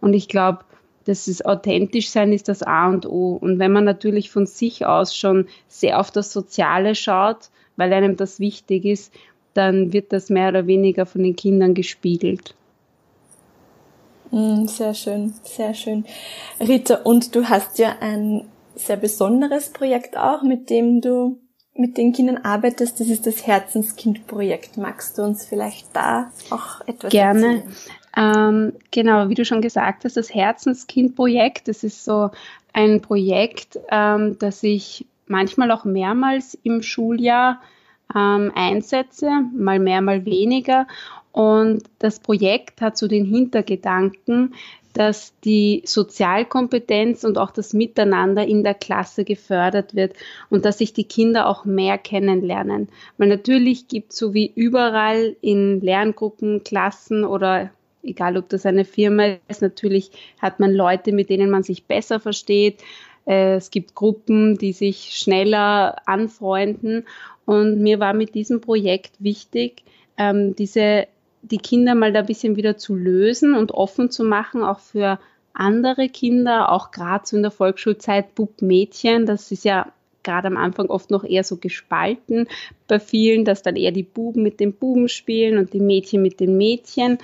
Und 0.02 0.14
ich 0.14 0.28
glaube, 0.28 0.66
das 1.06 1.28
ist 1.28 1.46
authentisch 1.46 2.10
sein 2.10 2.32
ist 2.32 2.48
das 2.48 2.64
A 2.64 2.88
und 2.88 3.06
O. 3.06 3.38
Und 3.40 3.60
wenn 3.60 3.72
man 3.72 3.84
natürlich 3.84 4.30
von 4.32 4.46
sich 4.46 4.86
aus 4.86 5.16
schon 5.16 5.48
sehr 5.68 6.00
auf 6.00 6.12
das 6.12 6.32
Soziale 6.32 6.96
schaut, 6.96 7.50
weil 7.76 7.92
einem 7.94 8.16
das 8.16 8.40
wichtig 8.40 8.86
ist, 8.86 9.14
dann 9.54 9.94
wird 9.94 10.14
das 10.14 10.30
mehr 10.30 10.50
oder 10.50 10.68
weniger 10.68 11.06
von 11.06 11.24
den 11.24 11.36
Kindern 11.36 11.74
gespiegelt. 11.74 12.56
Mm, 14.32 14.66
sehr 14.66 14.94
schön, 14.94 15.34
sehr 15.44 15.74
schön. 15.74 16.06
Rita, 16.60 16.96
und 17.04 17.36
du 17.36 17.50
hast 17.50 17.78
ja 17.78 17.96
ein 18.00 18.46
sehr 18.76 18.98
besonderes 18.98 19.70
Projekt 19.70 20.18
auch, 20.18 20.42
mit 20.42 20.70
dem 20.70 21.02
du 21.02 21.40
mit 21.76 21.98
den 21.98 22.14
Kindern 22.14 22.38
arbeitest. 22.38 23.00
Das 23.00 23.08
ist 23.08 23.28
das 23.28 23.46
Herzenskind-Projekt. 23.46 24.78
Magst 24.78 25.18
du 25.18 25.24
uns 25.24 25.46
vielleicht 25.46 25.88
da 25.94 26.32
auch 26.50 26.82
etwas 26.88 27.12
Gerne. 27.12 27.64
Ähm, 28.16 28.74
genau, 28.92 29.30
wie 29.30 29.34
du 29.34 29.46
schon 29.46 29.62
gesagt 29.62 30.06
hast, 30.06 30.18
das 30.18 30.34
Herzenskind-Projekt, 30.34 31.68
das 31.68 31.84
ist 31.84 32.06
so 32.06 32.30
ein 32.72 33.02
Projekt, 33.02 33.80
ähm, 33.90 34.38
das 34.40 34.62
ich 34.64 35.06
manchmal 35.28 35.72
auch 35.72 35.86
mehrmals 35.86 36.58
im 36.64 36.84
Schuljahr 36.84 37.62
ähm, 38.16 38.52
einsetze, 38.56 39.30
mal 39.56 39.80
mehr, 39.80 40.02
mal 40.02 40.26
weniger. 40.26 40.88
Und 41.32 41.84
das 41.98 42.20
Projekt 42.20 42.82
hat 42.82 42.98
so 42.98 43.08
den 43.08 43.26
Hintergedanken, 43.26 44.54
dass 44.94 45.34
die 45.44 45.82
Sozialkompetenz 45.86 47.24
und 47.24 47.40
auch 47.40 47.50
das 47.50 47.74
Miteinander 47.74 48.46
in 48.46 48.64
der 48.64 48.76
Klasse 48.76 49.24
gefördert 49.24 49.96
wird 49.96 50.14
und 50.52 50.66
dass 50.66 50.78
sich 50.78 50.94
die 50.94 51.06
Kinder 51.06 51.48
auch 51.48 51.66
mehr 51.66 51.98
kennenlernen. 51.98 52.90
Weil 53.18 53.30
natürlich 53.30 53.88
gibt 53.88 54.12
es 54.12 54.20
so 54.20 54.36
wie 54.36 54.52
überall 54.54 55.36
in 55.42 55.82
Lerngruppen, 55.82 56.64
Klassen 56.64 57.26
oder 57.26 57.72
egal 58.04 58.38
ob 58.38 58.50
das 58.50 58.66
eine 58.66 58.86
Firma 58.86 59.38
ist, 59.48 59.62
natürlich 59.62 60.12
hat 60.42 60.60
man 60.60 60.72
Leute, 60.74 61.12
mit 61.12 61.30
denen 61.30 61.50
man 61.50 61.64
sich 61.64 61.86
besser 61.86 62.20
versteht. 62.20 62.84
Äh, 63.26 63.56
es 63.56 63.72
gibt 63.72 63.96
Gruppen, 63.96 64.58
die 64.58 64.74
sich 64.74 65.18
schneller 65.18 65.96
anfreunden. 66.06 67.06
Und 67.46 67.80
mir 67.80 68.00
war 68.00 68.14
mit 68.14 68.36
diesem 68.36 68.62
Projekt 68.62 69.16
wichtig, 69.20 69.84
ähm, 70.18 70.56
diese, 70.56 71.08
die 71.42 71.58
Kinder 71.58 71.96
mal 71.96 72.14
da 72.14 72.20
ein 72.20 72.26
bisschen 72.26 72.56
wieder 72.56 72.78
zu 72.78 72.96
lösen 72.96 73.54
und 73.56 73.72
offen 73.72 74.12
zu 74.12 74.24
machen, 74.24 74.64
auch 74.64 74.80
für 74.80 75.20
andere 75.54 76.10
Kinder, 76.10 76.72
auch 76.72 76.92
gerade 76.92 77.26
so 77.26 77.36
in 77.36 77.44
der 77.44 77.52
Volksschulzeit, 77.52 78.34
Bub, 78.36 78.62
Mädchen, 78.62 79.26
das 79.26 79.52
ist 79.52 79.66
ja 79.66 79.92
gerade 80.24 80.48
am 80.48 80.58
Anfang 80.58 80.88
oft 80.88 81.12
noch 81.12 81.24
eher 81.24 81.44
so 81.44 81.58
gespalten 81.58 82.48
bei 82.88 83.00
vielen, 83.00 83.46
dass 83.46 83.62
dann 83.62 83.76
eher 83.76 83.92
die 83.92 84.04
Buben 84.04 84.42
mit 84.42 84.60
den 84.60 84.74
Buben 84.74 85.10
spielen 85.10 85.58
und 85.58 85.74
die 85.74 85.80
Mädchen 85.80 86.22
mit 86.22 86.40
den 86.40 86.58
Mädchen. 86.58 87.20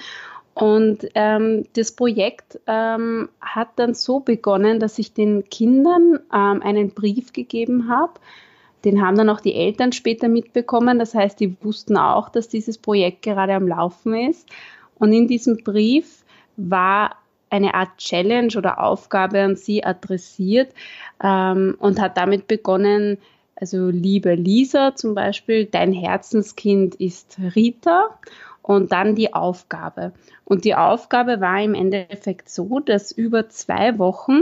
Und 0.54 1.08
ähm, 1.16 1.66
das 1.74 1.94
Projekt 1.94 2.60
ähm, 2.68 3.30
hat 3.40 3.70
dann 3.78 3.94
so 3.94 4.20
begonnen, 4.20 4.80
dass 4.80 5.00
ich 5.00 5.14
den 5.14 5.48
Kindern 5.50 6.20
ähm, 6.34 6.62
einen 6.62 6.92
Brief 6.92 7.32
gegeben 7.34 7.90
habe. 7.90 8.14
Den 8.84 9.02
haben 9.02 9.18
dann 9.18 9.30
auch 9.30 9.42
die 9.42 9.56
Eltern 9.56 9.92
später 9.92 10.28
mitbekommen. 10.28 11.00
Das 11.00 11.16
heißt, 11.16 11.40
die 11.40 11.56
wussten 11.62 11.98
auch, 11.98 12.30
dass 12.30 12.50
dieses 12.50 12.78
Projekt 12.78 13.22
gerade 13.22 13.54
am 13.54 13.68
Laufen 13.68 14.14
ist. 14.14 14.48
Und 14.96 15.14
in 15.14 15.28
diesem 15.28 15.58
Brief 15.64 16.24
war 16.58 17.16
eine 17.50 17.74
Art 17.74 17.98
Challenge 17.98 18.54
oder 18.58 18.82
Aufgabe 18.82 19.42
an 19.42 19.56
sie 19.56 19.84
adressiert 19.84 20.74
ähm, 21.24 21.76
und 21.80 22.00
hat 22.00 22.18
damit 22.18 22.48
begonnen, 22.48 23.18
also 23.56 23.90
liebe 23.90 24.36
Lisa 24.36 24.96
zum 24.96 25.16
Beispiel, 25.16 25.66
dein 25.66 25.92
Herzenskind 25.92 26.96
ist 26.96 27.38
Rita 27.56 28.18
und 28.70 28.92
dann 28.92 29.16
die 29.16 29.34
Aufgabe. 29.34 30.14
Und 30.46 30.64
die 30.64 30.76
Aufgabe 30.76 31.42
war 31.42 31.60
im 31.60 31.74
Endeffekt 31.74 32.50
so, 32.50 32.80
dass 32.80 33.12
über 33.12 33.50
zwei 33.50 33.98
Wochen 33.98 34.42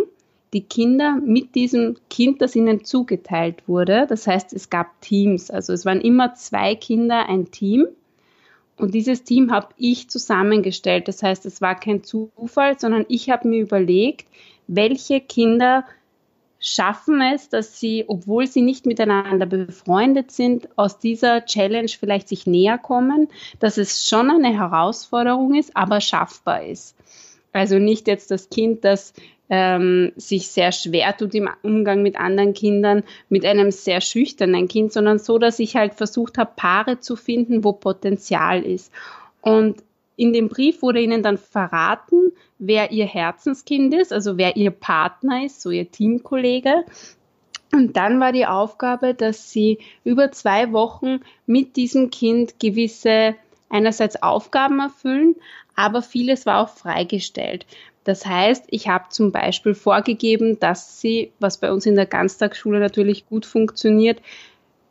die 0.52 0.64
Kinder 0.64 1.18
mit 1.24 1.56
diesem 1.56 1.96
Kind, 2.10 2.42
das 2.42 2.54
ihnen 2.54 2.84
zugeteilt 2.84 3.70
wurde, 3.70 4.06
das 4.06 4.28
heißt, 4.28 4.52
es 4.52 4.70
gab 4.70 5.00
Teams, 5.00 5.50
also 5.50 5.72
es 5.72 5.86
waren 5.86 6.02
immer 6.02 6.34
zwei 6.34 6.76
Kinder 6.76 7.30
ein 7.30 7.52
Team. 7.52 7.88
Und 8.76 8.94
dieses 8.94 9.24
Team 9.24 9.50
habe 9.50 9.70
ich 9.78 10.10
zusammengestellt. 10.10 11.08
Das 11.08 11.24
heißt, 11.24 11.46
es 11.46 11.62
war 11.62 11.80
kein 11.80 12.04
Zufall, 12.04 12.78
sondern 12.78 13.06
ich 13.08 13.30
habe 13.30 13.48
mir 13.48 13.62
überlegt, 13.62 14.28
welche 14.68 15.22
Kinder 15.22 15.86
schaffen 16.60 17.22
es, 17.22 17.50
dass 17.50 17.80
sie, 17.80 18.06
obwohl 18.08 18.48
sie 18.48 18.62
nicht 18.62 18.86
miteinander 18.86 19.46
befreundet 19.46 20.32
sind, 20.32 20.68
aus 20.76 21.00
dieser 21.00 21.46
Challenge 21.46 21.90
vielleicht 21.90 22.28
sich 22.28 22.48
näher 22.48 22.78
kommen, 22.78 23.28
dass 23.60 23.78
es 23.78 24.08
schon 24.08 24.30
eine 24.32 24.58
Herausforderung 24.58 25.56
ist, 25.56 25.76
aber 25.76 26.02
schaffbar 26.02 26.64
ist. 26.64 26.96
Also 27.54 27.80
nicht 27.80 28.08
jetzt 28.08 28.32
das 28.32 28.50
Kind, 28.50 28.84
das 28.84 29.14
ähm, 29.50 30.12
sich 30.16 30.50
sehr 30.50 30.72
schwer 30.72 31.16
tut 31.16 31.34
im 31.34 31.50
Umgang 31.62 32.02
mit 32.02 32.20
anderen 32.20 32.54
Kindern, 32.54 33.04
mit 33.30 33.46
einem 33.46 33.72
sehr 33.72 34.02
schüchternen 34.02 34.68
Kind, 34.68 34.92
sondern 34.92 35.20
so, 35.20 35.38
dass 35.38 35.60
ich 35.60 35.76
halt 35.76 35.94
versucht 35.94 36.38
habe, 36.38 36.52
Paare 36.56 37.00
zu 37.00 37.16
finden, 37.16 37.64
wo 37.64 37.72
Potenzial 37.74 38.64
ist. 38.64 38.92
Und 39.42 39.84
in 40.18 40.34
dem 40.34 40.50
Brief 40.50 40.82
wurde 40.82 41.00
ihnen 41.00 41.24
dann 41.24 41.38
verraten, 41.38 42.34
wer 42.60 42.92
ihr 42.92 43.06
Herzenskind 43.06 43.94
ist, 43.94 44.12
also 44.12 44.38
wer 44.38 44.56
ihr 44.56 44.72
Partner 44.72 45.46
ist, 45.46 45.62
so 45.62 45.70
ihr 45.70 45.92
Teamkollege. 45.92 46.86
Und 47.74 47.98
dann 47.98 48.20
war 48.20 48.32
die 48.32 48.46
Aufgabe, 48.46 49.14
dass 49.14 49.52
sie 49.52 49.80
über 50.04 50.32
zwei 50.32 50.72
Wochen 50.72 51.20
mit 51.46 51.76
diesem 51.76 52.10
Kind 52.10 52.60
gewisse 52.60 53.36
einerseits 53.70 54.22
Aufgaben 54.24 54.80
erfüllen, 54.80 55.36
aber 55.76 56.02
vieles 56.02 56.46
war 56.46 56.62
auch 56.64 56.70
freigestellt. 56.70 57.66
Das 58.04 58.26
heißt, 58.26 58.66
ich 58.70 58.88
habe 58.88 59.10
zum 59.10 59.34
Beispiel 59.34 59.76
vorgegeben, 59.76 60.60
dass 60.62 61.02
sie, 61.02 61.34
was 61.40 61.58
bei 61.58 61.72
uns 61.74 61.86
in 61.86 61.96
der 61.96 62.06
Ganztagsschule 62.06 62.80
natürlich 62.80 63.28
gut 63.28 63.46
funktioniert, 63.46 64.22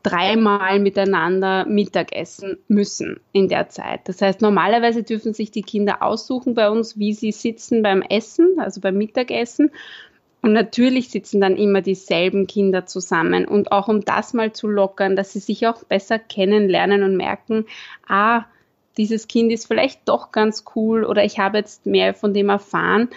dreimal 0.06 0.78
miteinander 0.78 1.66
Mittagessen 1.66 2.58
müssen 2.68 3.18
in 3.32 3.48
der 3.48 3.68
Zeit. 3.68 4.00
Das 4.04 4.22
heißt, 4.22 4.40
normalerweise 4.40 5.02
dürfen 5.02 5.34
sich 5.34 5.50
die 5.50 5.62
Kinder 5.62 6.00
aussuchen 6.00 6.54
bei 6.54 6.70
uns, 6.70 6.96
wie 6.96 7.12
sie 7.12 7.32
sitzen 7.32 7.82
beim 7.82 8.02
Essen, 8.02 8.56
also 8.58 8.80
beim 8.80 8.96
Mittagessen. 8.96 9.72
Und 10.42 10.52
natürlich 10.52 11.10
sitzen 11.10 11.40
dann 11.40 11.56
immer 11.56 11.82
dieselben 11.82 12.46
Kinder 12.46 12.86
zusammen. 12.86 13.46
Und 13.46 13.72
auch 13.72 13.88
um 13.88 14.04
das 14.04 14.32
mal 14.32 14.52
zu 14.52 14.68
lockern, 14.68 15.16
dass 15.16 15.32
sie 15.32 15.40
sich 15.40 15.66
auch 15.66 15.82
besser 15.82 16.20
kennenlernen 16.20 17.02
und 17.02 17.16
merken, 17.16 17.66
ah, 18.06 18.44
dieses 18.96 19.26
Kind 19.26 19.50
ist 19.50 19.66
vielleicht 19.66 20.08
doch 20.08 20.30
ganz 20.30 20.64
cool 20.76 21.04
oder 21.04 21.24
ich 21.24 21.40
habe 21.40 21.58
jetzt 21.58 21.84
mehr 21.84 22.14
von 22.14 22.32
dem 22.32 22.48
erfahren, 22.48 23.08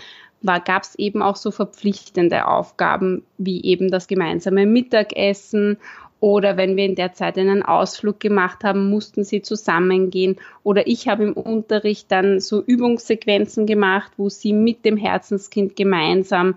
gab 0.43 0.83
es 0.83 0.95
eben 0.95 1.21
auch 1.21 1.35
so 1.35 1.51
verpflichtende 1.51 2.47
Aufgaben 2.47 3.23
wie 3.37 3.63
eben 3.63 3.91
das 3.91 4.07
gemeinsame 4.07 4.65
Mittagessen 4.65 5.77
oder 6.19 6.57
wenn 6.57 6.75
wir 6.75 6.85
in 6.85 6.95
der 6.95 7.13
Zeit 7.13 7.37
einen 7.37 7.63
Ausflug 7.63 8.19
gemacht 8.19 8.63
haben, 8.63 8.89
mussten 8.89 9.23
sie 9.23 9.41
zusammengehen. 9.41 10.35
Oder 10.63 10.87
ich 10.87 11.07
habe 11.07 11.23
im 11.23 11.33
Unterricht 11.33 12.11
dann 12.11 12.39
so 12.41 12.61
Übungssequenzen 12.61 13.65
gemacht, 13.65 14.11
wo 14.17 14.29
sie 14.29 14.51
mit 14.51 14.83
dem 14.83 14.97
Herzenskind 14.97 15.75
gemeinsam 15.75 16.55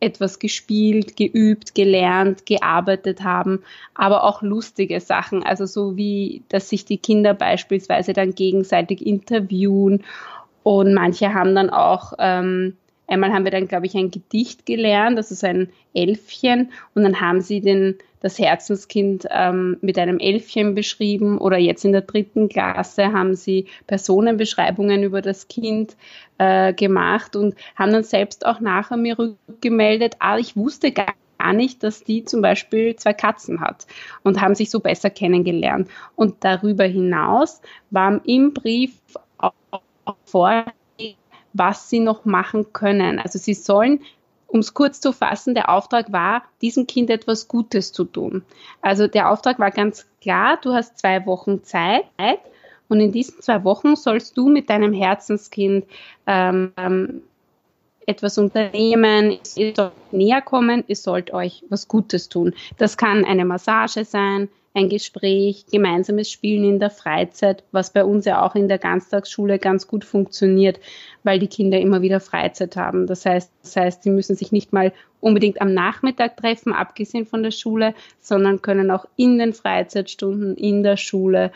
etwas 0.00 0.38
gespielt, 0.38 1.18
geübt, 1.18 1.74
gelernt, 1.74 2.46
gearbeitet 2.46 3.22
haben, 3.22 3.62
aber 3.94 4.24
auch 4.24 4.40
lustige 4.40 4.98
Sachen, 4.98 5.42
also 5.42 5.66
so 5.66 5.98
wie, 5.98 6.42
dass 6.48 6.70
sich 6.70 6.86
die 6.86 6.96
Kinder 6.96 7.34
beispielsweise 7.34 8.14
dann 8.14 8.34
gegenseitig 8.34 9.04
interviewen. 9.04 10.02
Und 10.62 10.94
manche 10.94 11.34
haben 11.34 11.54
dann 11.54 11.68
auch 11.68 12.14
ähm, 12.18 12.76
Einmal 13.10 13.32
haben 13.32 13.42
wir 13.42 13.50
dann, 13.50 13.66
glaube 13.66 13.86
ich, 13.86 13.96
ein 13.96 14.12
Gedicht 14.12 14.66
gelernt, 14.66 15.18
das 15.18 15.32
ist 15.32 15.42
ein 15.42 15.70
Elfchen, 15.94 16.70
und 16.94 17.02
dann 17.02 17.20
haben 17.20 17.40
sie 17.40 17.60
den, 17.60 17.98
das 18.20 18.38
Herzenskind 18.38 19.26
ähm, 19.30 19.78
mit 19.80 19.98
einem 19.98 20.18
Elfchen 20.18 20.74
beschrieben 20.74 21.38
oder 21.38 21.58
jetzt 21.58 21.84
in 21.84 21.92
der 21.92 22.02
dritten 22.02 22.48
Klasse 22.48 23.12
haben 23.12 23.34
sie 23.34 23.66
Personenbeschreibungen 23.86 25.02
über 25.02 25.22
das 25.22 25.48
Kind 25.48 25.96
äh, 26.38 26.72
gemacht 26.72 27.36
und 27.36 27.54
haben 27.76 27.92
dann 27.92 28.04
selbst 28.04 28.46
auch 28.46 28.60
nachher 28.60 28.96
mir 28.96 29.18
rückgemeldet, 29.18 30.16
ah, 30.18 30.38
ich 30.38 30.56
wusste 30.56 30.92
gar 30.92 31.14
nicht, 31.52 31.82
dass 31.82 32.04
die 32.04 32.24
zum 32.24 32.42
Beispiel 32.42 32.96
zwei 32.96 33.14
Katzen 33.14 33.60
hat 33.60 33.86
und 34.22 34.40
haben 34.40 34.54
sich 34.54 34.70
so 34.70 34.80
besser 34.80 35.10
kennengelernt. 35.10 35.88
Und 36.14 36.36
darüber 36.40 36.84
hinaus 36.84 37.62
war 37.90 38.20
im 38.26 38.52
Brief 38.52 38.92
auch 39.38 39.52
vor 40.26 40.64
was 41.52 41.90
sie 41.90 42.00
noch 42.00 42.24
machen 42.24 42.72
können. 42.72 43.18
Also 43.18 43.38
sie 43.38 43.54
sollen, 43.54 44.00
um 44.50 44.60
es 44.60 44.74
kurz 44.74 45.00
zu 45.00 45.12
fassen, 45.12 45.54
der 45.54 45.68
Auftrag 45.70 46.12
war, 46.12 46.42
diesem 46.60 46.86
Kind 46.86 47.10
etwas 47.10 47.48
Gutes 47.48 47.92
zu 47.92 48.04
tun. 48.04 48.42
Also 48.82 49.06
der 49.06 49.30
Auftrag 49.30 49.58
war 49.58 49.70
ganz 49.70 50.06
klar, 50.20 50.58
du 50.60 50.72
hast 50.72 50.98
zwei 50.98 51.24
Wochen 51.26 51.62
Zeit 51.62 52.04
und 52.88 53.00
in 53.00 53.12
diesen 53.12 53.40
zwei 53.40 53.62
Wochen 53.64 53.96
sollst 53.96 54.36
du 54.36 54.48
mit 54.48 54.68
deinem 54.68 54.92
Herzenskind 54.92 55.86
ähm, 56.26 57.22
etwas 58.06 58.38
unternehmen, 58.38 59.38
ihr 59.54 59.74
sollt 59.74 59.92
näher 60.12 60.42
kommen, 60.42 60.84
ihr 60.88 60.96
sollt 60.96 61.32
euch 61.32 61.64
was 61.68 61.86
Gutes 61.86 62.28
tun. 62.28 62.54
Das 62.76 62.96
kann 62.96 63.24
eine 63.24 63.44
Massage 63.44 64.04
sein, 64.04 64.48
ein 64.72 64.88
Gespräch, 64.88 65.66
gemeinsames 65.70 66.30
Spielen 66.30 66.64
in 66.64 66.78
der 66.78 66.90
Freizeit, 66.90 67.64
was 67.72 67.92
bei 67.92 68.04
uns 68.04 68.24
ja 68.24 68.44
auch 68.44 68.54
in 68.54 68.68
der 68.68 68.78
Ganztagsschule 68.78 69.58
ganz 69.58 69.88
gut 69.88 70.04
funktioniert, 70.04 70.78
weil 71.24 71.40
die 71.40 71.48
Kinder 71.48 71.80
immer 71.80 72.02
wieder 72.02 72.20
Freizeit 72.20 72.76
haben. 72.76 73.06
Das 73.06 73.26
heißt, 73.26 73.52
das 73.62 73.76
heißt, 73.76 74.02
sie 74.04 74.10
müssen 74.10 74.36
sich 74.36 74.52
nicht 74.52 74.72
mal 74.72 74.92
unbedingt 75.20 75.60
am 75.60 75.74
Nachmittag 75.74 76.36
treffen, 76.36 76.72
abgesehen 76.72 77.26
von 77.26 77.42
der 77.42 77.50
Schule, 77.50 77.94
sondern 78.20 78.62
können 78.62 78.90
auch 78.92 79.06
in 79.16 79.38
den 79.38 79.54
Freizeitstunden 79.54 80.56
in 80.56 80.84
der 80.84 80.96
Schule 80.96 81.50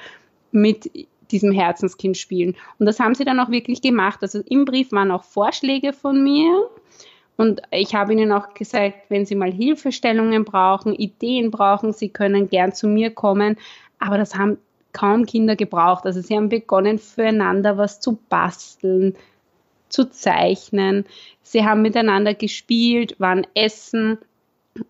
mit 0.51 0.91
diesem 1.31 1.53
Herzenskind 1.53 2.17
spielen. 2.17 2.57
Und 2.79 2.87
das 2.87 3.01
haben 3.01 3.15
sie 3.15 3.25
dann 3.25 3.41
auch 3.41 3.51
wirklich 3.51 3.81
gemacht. 3.81 4.19
Also 4.23 4.41
im 4.47 4.65
Brief 4.65 4.93
waren 4.93 5.11
auch 5.11 5.25
Vorschläge 5.25 5.93
von 5.93 6.23
mir, 6.23 6.69
und 7.37 7.63
ich 7.71 7.95
habe 7.95 8.13
ihnen 8.13 8.33
auch 8.33 8.55
gesagt, 8.55 8.95
wenn 9.09 9.27
sie 9.27 9.35
mal 9.35 9.53
Hilfestellungen 9.53 10.45
brauchen, 10.45 10.95
Ideen 10.95 11.51
brauchen, 11.51 11.93
sie 11.93 12.09
können 12.09 12.49
gern 12.49 12.73
zu 12.73 12.87
mir 12.87 13.11
kommen. 13.11 13.57
Aber 13.99 14.19
das 14.19 14.37
haben 14.37 14.59
kaum 14.93 15.27
Kinder 15.27 15.57
gebraucht. 15.57 16.07
Also 16.07 16.21
sie 16.21 16.37
haben 16.37 16.49
begonnen, 16.49 16.99
füreinander 16.99 17.77
was 17.77 18.01
zu 18.01 18.19
basteln, 18.29 19.17
zu 19.89 20.09
zeichnen. 20.11 21.05
Sie 21.43 21.65
haben 21.65 21.83
miteinander 21.83 22.35
gespielt, 22.35 23.17
waren 23.19 23.47
essen 23.55 24.19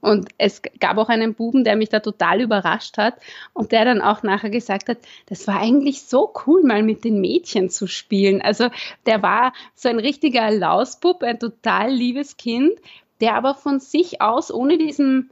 Und 0.00 0.31
es 0.38 0.62
gab 0.81 0.97
auch 0.97 1.09
einen 1.09 1.35
Buben, 1.35 1.64
der 1.64 1.76
mich 1.76 1.91
da 1.91 2.00
total 2.00 2.41
überrascht 2.41 2.97
hat 2.97 3.14
und 3.53 3.73
der 3.73 3.85
dann 3.85 4.00
auch 4.00 4.23
nachher 4.23 4.50
gesagt 4.50 4.88
hat, 4.88 4.99
das 5.26 5.47
war 5.47 5.61
eigentlich 5.61 6.03
so 6.03 6.33
cool, 6.47 6.62
mal 6.62 6.83
mit 6.83 7.05
den 7.05 7.21
Mädchen 7.21 7.69
zu 7.69 7.87
spielen. 7.87 8.41
Also 8.41 8.71
der 9.07 9.23
war 9.23 9.53
so 9.75 9.88
ein 9.88 9.99
richtiger 9.99 10.50
Lausbub, 10.50 11.23
ein 11.23 11.38
total 11.38 11.91
liebes 11.91 12.37
Kind, 12.37 12.73
der 13.21 13.35
aber 13.35 13.55
von 13.55 13.81
sich 13.81 14.21
aus, 14.21 14.53
ohne 14.53 14.79
diesen 14.79 15.31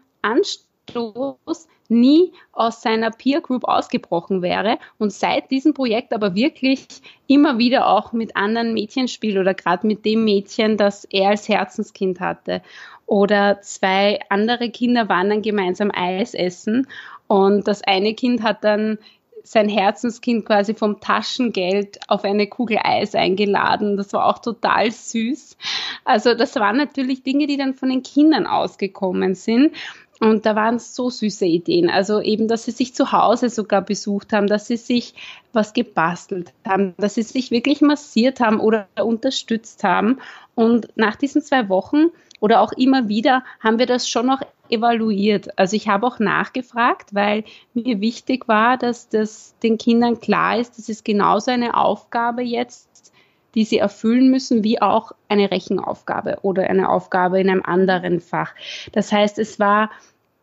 Anstoß, 0.89 1.69
nie 1.89 2.33
aus 2.53 2.83
seiner 2.83 3.11
Peer 3.11 3.41
Group 3.41 3.65
ausgebrochen 3.65 4.43
wäre 4.43 4.79
und 4.99 5.13
seit 5.13 5.51
diesem 5.51 5.75
Projekt 5.75 6.13
aber 6.13 6.35
wirklich 6.35 6.87
immer 7.27 7.59
wieder 7.59 7.87
auch 7.89 8.13
mit 8.13 8.37
anderen 8.37 8.75
Mädchen 8.75 9.09
spielt 9.09 9.37
oder 9.37 9.55
gerade 9.55 9.87
mit 9.87 10.05
dem 10.05 10.25
Mädchen, 10.25 10.77
das 10.77 11.05
er 11.05 11.31
als 11.31 11.49
Herzenskind 11.49 12.21
hatte. 12.21 12.63
Oder 13.07 13.61
zwei 13.61 14.21
andere 14.31 14.71
Kinder 14.71 15.09
waren 15.09 15.29
dann 15.29 15.43
gemeinsam 15.43 15.91
Eis 15.95 16.35
essen 16.35 16.89
und 17.27 17.69
das 17.69 17.83
eine 17.83 18.15
Kind 18.15 18.43
hat 18.43 18.65
dann 18.65 18.99
sein 19.45 19.69
Herzenskind 19.69 20.47
quasi 20.47 20.75
vom 20.75 21.01
Taschengeld 21.01 21.99
auf 22.09 22.25
eine 22.25 22.47
Kugel 22.47 22.79
Eis 22.83 23.15
eingeladen. 23.15 23.97
Das 23.97 24.13
war 24.13 24.27
auch 24.27 24.39
total 24.39 24.91
süß. 24.91 25.57
Also 26.05 26.35
das 26.35 26.55
waren 26.57 26.77
natürlich 26.77 27.23
Dinge, 27.23 27.47
die 27.47 27.57
dann 27.57 27.75
von 27.75 27.89
den 27.89 28.03
Kindern 28.03 28.47
ausgekommen 28.47 29.35
sind. 29.35 29.75
Und 30.23 30.47
da 30.47 30.55
waren 30.55 30.79
so 30.79 31.11
süße 31.11 31.47
Ideen. 31.47 31.91
Also 31.91 32.21
eben, 32.21 32.47
dass 32.47 32.65
sie 32.65 32.71
sich 32.71 32.95
zu 32.95 33.11
Hause 33.11 33.51
sogar 33.51 33.83
besucht 33.83 34.33
haben, 34.33 34.47
dass 34.47 34.69
sie 34.69 34.77
sich 34.77 35.15
was 35.53 35.73
gebastelt 35.73 36.53
haben, 36.65 36.95
dass 36.97 37.15
sie 37.15 37.25
sich 37.25 37.51
wirklich 37.51 37.81
massiert 37.81 38.39
haben 38.39 38.61
oder 38.61 38.87
unterstützt 39.03 39.83
haben. 39.83 40.21
Und 40.55 40.87
nach 40.95 41.17
diesen 41.17 41.43
zwei 41.43 41.69
Wochen 41.69 42.07
oder 42.39 42.61
auch 42.61 42.71
immer 42.71 43.09
wieder 43.09 43.43
haben 43.59 43.81
wir 43.81 43.87
das 43.87 44.09
schon 44.09 44.27
noch 44.27 44.43
evaluiert. 44.69 45.59
Also 45.59 45.75
ich 45.75 45.89
habe 45.89 46.07
auch 46.07 46.21
nachgefragt, 46.21 47.13
weil 47.13 47.43
mir 47.75 48.01
wichtig 48.01 48.47
war, 48.47 48.77
dass 48.77 49.09
das 49.09 49.57
den 49.65 49.77
Kindern 49.77 50.21
klar 50.21 50.57
ist, 50.57 50.79
das 50.79 50.89
ist 50.89 51.05
genauso 51.05 51.51
eine 51.51 51.77
Aufgabe 51.77 52.43
jetzt, 52.43 53.13
die 53.57 53.65
sie 53.65 53.79
erfüllen 53.79 54.31
müssen, 54.31 54.63
wie 54.63 54.81
auch 54.81 55.13
eine 55.29 55.51
Rechenaufgabe 55.51 56.39
oder 56.43 56.63
eine 56.71 56.89
Aufgabe 56.89 57.41
in 57.41 57.51
einem 57.51 57.63
anderen 57.65 58.21
Fach. 58.21 58.55
Das 58.93 59.11
heißt, 59.11 59.41
es 59.41 59.59
war 59.59 59.91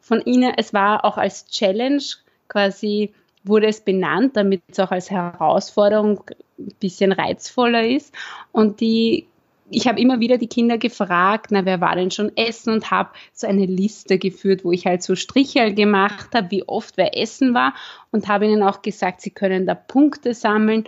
von 0.10 0.22
ihnen, 0.26 0.54
es 0.58 0.74
war 0.74 1.06
auch 1.06 1.18
als 1.18 1.48
Challenge 1.48 2.04
quasi 2.50 3.14
wurde 3.44 3.68
es 3.68 3.82
benannt, 3.82 4.36
damit 4.36 4.64
es 4.68 4.80
auch 4.80 4.92
als 4.92 5.10
Herausforderung 5.10 6.24
ein 6.58 6.74
bisschen 6.80 7.12
reizvoller 7.14 7.88
ist. 7.88 8.14
Und 8.52 8.82
die 8.82 9.28
ich 9.72 9.88
habe 9.88 10.00
immer 10.00 10.20
wieder 10.20 10.40
die 10.40 10.48
Kinder 10.48 10.80
gefragt, 10.80 11.52
na, 11.52 11.64
wer 11.64 11.80
war 11.80 11.96
denn 11.96 12.10
schon 12.10 12.36
essen 12.36 12.74
und 12.74 12.90
habe 12.90 13.12
so 13.34 13.46
eine 13.46 13.68
Liste 13.68 14.18
geführt, 14.18 14.66
wo 14.66 14.72
ich 14.72 14.88
halt 14.88 15.04
so 15.04 15.16
Strichel 15.16 15.76
gemacht 15.76 16.30
habe, 16.34 16.50
wie 16.50 16.68
oft 16.68 16.98
wer 16.98 17.16
essen 17.16 17.54
war 17.54 17.76
und 18.12 18.28
habe 18.28 18.46
ihnen 18.46 18.64
auch 18.64 18.82
gesagt, 18.82 19.22
sie 19.22 19.30
können 19.30 19.68
da 19.68 19.76
Punkte 19.76 20.34
sammeln. 20.34 20.86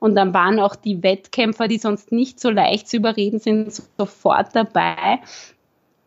Und 0.00 0.16
dann 0.16 0.34
waren 0.34 0.58
auch 0.58 0.74
die 0.74 1.02
Wettkämpfer, 1.04 1.68
die 1.68 1.78
sonst 1.78 2.10
nicht 2.10 2.40
so 2.40 2.50
leicht 2.50 2.88
zu 2.88 2.96
überreden 2.96 3.38
sind, 3.38 3.72
sofort 3.96 4.48
dabei 4.52 5.20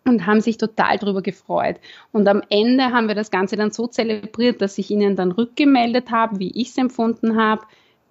und 0.05 0.25
haben 0.25 0.41
sich 0.41 0.58
total 0.58 0.98
darüber 0.98 1.22
gefreut. 1.22 1.77
Und 2.12 2.27
am 2.27 2.41
Ende 2.50 2.86
haben 2.86 3.08
wir 3.08 3.15
das 3.15 3.31
Ganze 3.31 3.55
dann 3.55 3.72
so 3.72 3.88
zelebriert, 3.88 4.62
dass 4.62 4.77
ich 4.77 4.89
ihnen 4.89 5.15
dann 5.15 5.31
rückgemeldet 5.31 6.12
habe, 6.12 6.39
wie 6.39 6.51
ich 6.51 6.70
es 6.70 6.77
empfunden 6.77 7.39
habe. 7.39 7.62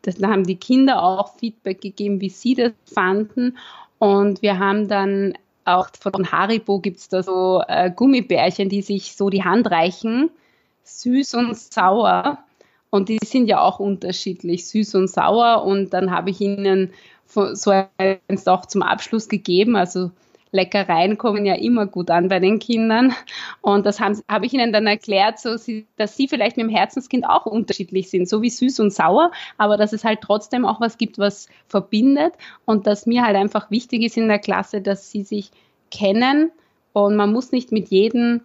Da 0.02 0.28
haben 0.28 0.44
die 0.44 0.56
Kinder 0.56 1.02
auch 1.02 1.36
Feedback 1.38 1.80
gegeben, 1.80 2.20
wie 2.20 2.30
sie 2.30 2.54
das 2.54 2.72
fanden. 2.86 3.58
Und 3.98 4.40
wir 4.40 4.58
haben 4.58 4.88
dann 4.88 5.34
auch 5.64 5.88
von 5.98 6.32
Haribo 6.32 6.80
gibt 6.80 6.98
es 6.98 7.08
da 7.08 7.22
so 7.22 7.62
äh, 7.68 7.90
Gummibärchen, 7.90 8.68
die 8.68 8.82
sich 8.82 9.14
so 9.14 9.28
die 9.28 9.44
Hand 9.44 9.70
reichen, 9.70 10.30
süß 10.84 11.34
und 11.34 11.56
sauer. 11.56 12.38
Und 12.88 13.08
die 13.08 13.18
sind 13.22 13.46
ja 13.46 13.60
auch 13.60 13.78
unterschiedlich, 13.78 14.66
süß 14.66 14.94
und 14.96 15.08
sauer. 15.08 15.64
Und 15.64 15.92
dann 15.92 16.10
habe 16.10 16.30
ich 16.30 16.40
ihnen 16.40 16.92
so 17.26 17.72
eins 17.98 18.48
auch 18.48 18.66
zum 18.66 18.82
Abschluss 18.82 19.28
gegeben. 19.28 19.76
Also 19.76 20.10
Leckereien 20.52 21.16
kommen 21.16 21.46
ja 21.46 21.54
immer 21.54 21.86
gut 21.86 22.10
an 22.10 22.28
bei 22.28 22.40
den 22.40 22.58
Kindern. 22.58 23.14
Und 23.60 23.86
das 23.86 24.00
habe 24.00 24.18
hab 24.28 24.42
ich 24.42 24.52
ihnen 24.52 24.72
dann 24.72 24.86
erklärt, 24.86 25.38
so, 25.38 25.56
dass 25.96 26.16
sie 26.16 26.28
vielleicht 26.28 26.56
mit 26.56 26.66
dem 26.66 26.74
Herzenskind 26.74 27.24
auch 27.28 27.46
unterschiedlich 27.46 28.10
sind, 28.10 28.28
so 28.28 28.42
wie 28.42 28.50
süß 28.50 28.80
und 28.80 28.92
sauer, 28.92 29.30
aber 29.58 29.76
dass 29.76 29.92
es 29.92 30.04
halt 30.04 30.20
trotzdem 30.20 30.64
auch 30.64 30.80
was 30.80 30.98
gibt, 30.98 31.18
was 31.18 31.48
verbindet. 31.68 32.34
Und 32.64 32.86
dass 32.86 33.06
mir 33.06 33.24
halt 33.24 33.36
einfach 33.36 33.70
wichtig 33.70 34.02
ist 34.02 34.16
in 34.16 34.28
der 34.28 34.38
Klasse, 34.38 34.80
dass 34.80 35.10
sie 35.10 35.22
sich 35.22 35.50
kennen. 35.90 36.50
Und 36.92 37.16
man 37.16 37.32
muss 37.32 37.52
nicht 37.52 37.70
mit 37.70 37.88
jedem 37.88 38.40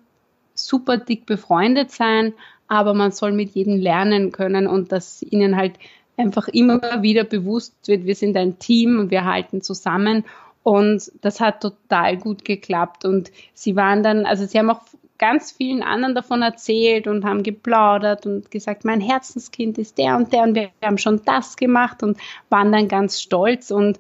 super 0.54 0.98
dick 0.98 1.26
befreundet 1.26 1.92
sein, 1.92 2.34
aber 2.68 2.94
man 2.94 3.12
soll 3.12 3.32
mit 3.32 3.52
jedem 3.52 3.80
lernen 3.80 4.32
können. 4.32 4.68
Und 4.68 4.92
dass 4.92 5.24
ihnen 5.24 5.56
halt 5.56 5.74
einfach 6.18 6.48
immer 6.48 7.02
wieder 7.02 7.24
bewusst 7.24 7.76
wird, 7.88 8.06
wir 8.06 8.16
sind 8.16 8.38
ein 8.38 8.60
Team 8.60 9.00
und 9.00 9.12
wir 9.12 9.26
halten 9.26 9.62
zusammen 9.62 10.24
und 10.66 11.12
das 11.22 11.42
hat 11.42 11.62
total 11.62 12.18
gut 12.18 12.44
geklappt. 12.44 13.06
Und 13.06 13.32
sie 13.54 13.76
waren 13.76 14.02
dann, 14.02 14.26
also 14.26 14.48
sie 14.48 14.58
haben 14.58 14.72
auch 14.72 14.82
ganz 15.20 15.52
vielen 15.52 15.84
anderen 15.84 16.16
davon 16.16 16.42
erzählt 16.42 17.06
und 17.06 17.24
haben 17.24 17.44
geplaudert 17.44 18.26
und 18.26 18.50
gesagt, 18.50 18.84
mein 18.84 19.00
Herzenskind 19.00 19.78
ist 19.78 20.00
der 20.00 20.16
und 20.18 20.34
der. 20.34 20.42
Und 20.42 20.56
wir 20.56 20.72
haben 20.84 20.98
schon 20.98 21.22
das 21.24 21.56
gemacht 21.56 22.02
und 22.02 22.18
waren 22.50 22.72
dann 22.72 22.88
ganz 22.88 23.22
stolz 23.22 23.70
und, 23.70 24.00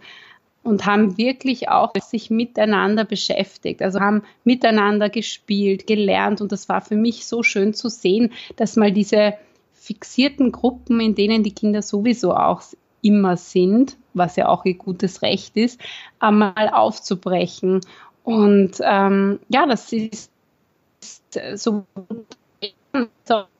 und 0.64 0.88
haben 0.88 1.20
wirklich 1.20 1.70
auch 1.70 1.94
sich 2.02 2.32
miteinander 2.32 3.06
beschäftigt, 3.06 3.84
also 3.84 4.00
haben 4.00 4.24
miteinander 4.44 5.10
gespielt, 5.10 5.86
gelernt. 5.86 6.42
Und 6.42 6.52
das 6.52 6.68
war 6.68 6.82
für 6.82 6.96
mich 6.96 7.28
so 7.28 7.44
schön 7.44 7.76
zu 7.76 7.90
sehen, 7.90 8.34
dass 8.56 8.76
mal 8.76 8.92
diese 8.92 9.36
fixierten 9.76 10.52
Gruppen, 10.52 11.00
in 11.00 11.14
denen 11.14 11.44
die 11.44 11.54
Kinder 11.54 11.84
sowieso 11.84 12.34
auch 12.34 12.64
immer 13.06 13.38
sind, 13.38 13.98
was 14.14 14.36
ja 14.36 14.48
auch 14.48 14.66
ihr 14.66 14.76
gutes 14.76 15.22
Recht 15.22 15.56
ist, 15.56 15.80
einmal 16.20 16.70
aufzubrechen. 16.72 17.82
Und 18.24 18.78
ähm, 18.82 19.40
ja, 19.50 19.68
das 19.68 19.94
ist 19.94 20.32
so 21.56 21.86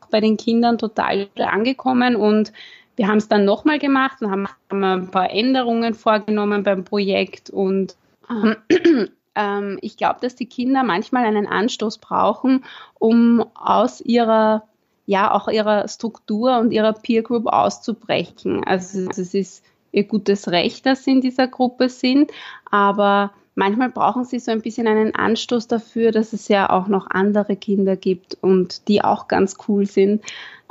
bei 0.10 0.22
den 0.22 0.38
Kindern 0.38 0.78
total 0.78 1.30
angekommen 1.38 2.16
und 2.16 2.52
wir 2.96 3.08
haben 3.08 3.18
es 3.18 3.28
dann 3.28 3.46
nochmal 3.46 3.80
gemacht 3.80 4.22
und 4.22 4.32
haben, 4.32 4.48
ein 4.70 5.12
paar 5.12 5.30
Änderungen 5.30 5.94
vorgenommen 5.94 6.64
beim 6.64 6.84
Projekt 6.84 7.50
und 7.50 7.96
ähm, 8.30 8.56
ähm, 9.36 9.78
ich 9.82 9.98
glaube, 9.98 10.20
dass 10.22 10.36
die 10.36 10.48
Kinder 10.48 10.84
manchmal 10.84 11.26
einen 11.26 11.48
Anstoß 11.48 11.98
brauchen, 11.98 12.64
um 12.98 13.46
aus 13.54 14.02
ihrer 14.02 14.64
ja 15.06 15.32
auch 15.32 15.48
ihrer 15.48 15.88
Struktur 15.88 16.58
und 16.60 16.72
ihrer 16.72 16.94
Peer 16.94 17.24
Group 17.24 17.48
auszubrechen. 17.48 18.64
Also 18.64 19.08
es 19.10 19.34
ist 19.34 19.64
ihr 19.92 20.04
gutes 20.04 20.50
Recht, 20.50 20.86
dass 20.86 21.04
sie 21.04 21.12
in 21.12 21.22
dieser 21.22 21.48
Gruppe 21.48 21.90
sind, 21.90 22.32
aber 22.70 23.32
manchmal 23.56 23.90
brauchen 23.90 24.26
sie 24.26 24.40
so 24.40 24.52
ein 24.52 24.62
bisschen 24.62 24.88
einen 24.88 25.16
Anstoß 25.16 25.68
dafür, 25.68 26.12
dass 26.12 26.34
es 26.34 26.48
ja 26.48 26.70
auch 26.70 26.88
noch 26.88 27.08
andere 27.10 27.56
Kinder 27.56 27.96
gibt 27.96 28.38
und 28.42 28.88
die 28.88 29.04
auch 29.04 29.28
ganz 29.28 29.56
cool 29.68 29.86
sind 29.86 30.24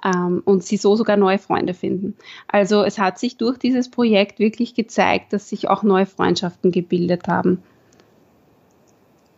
ähm, 0.05 0.43
und 0.45 0.63
sie 0.63 0.77
so 0.77 0.95
sogar 0.95 1.17
neue 1.17 1.39
Freunde 1.39 1.75
finden. 1.75 2.17
Also 2.49 2.85
es 2.85 2.99
hat 2.99 3.19
sich 3.19 3.37
durch 3.37 3.59
dieses 3.59 3.91
Projekt 3.91 4.39
wirklich 4.39 4.75
gezeigt, 4.75 5.33
dass 5.33 5.49
sich 5.49 5.69
auch 5.69 5.83
neue 5.83 6.07
Freundschaften 6.07 6.71
gebildet 6.71 7.27
haben. 7.27 7.63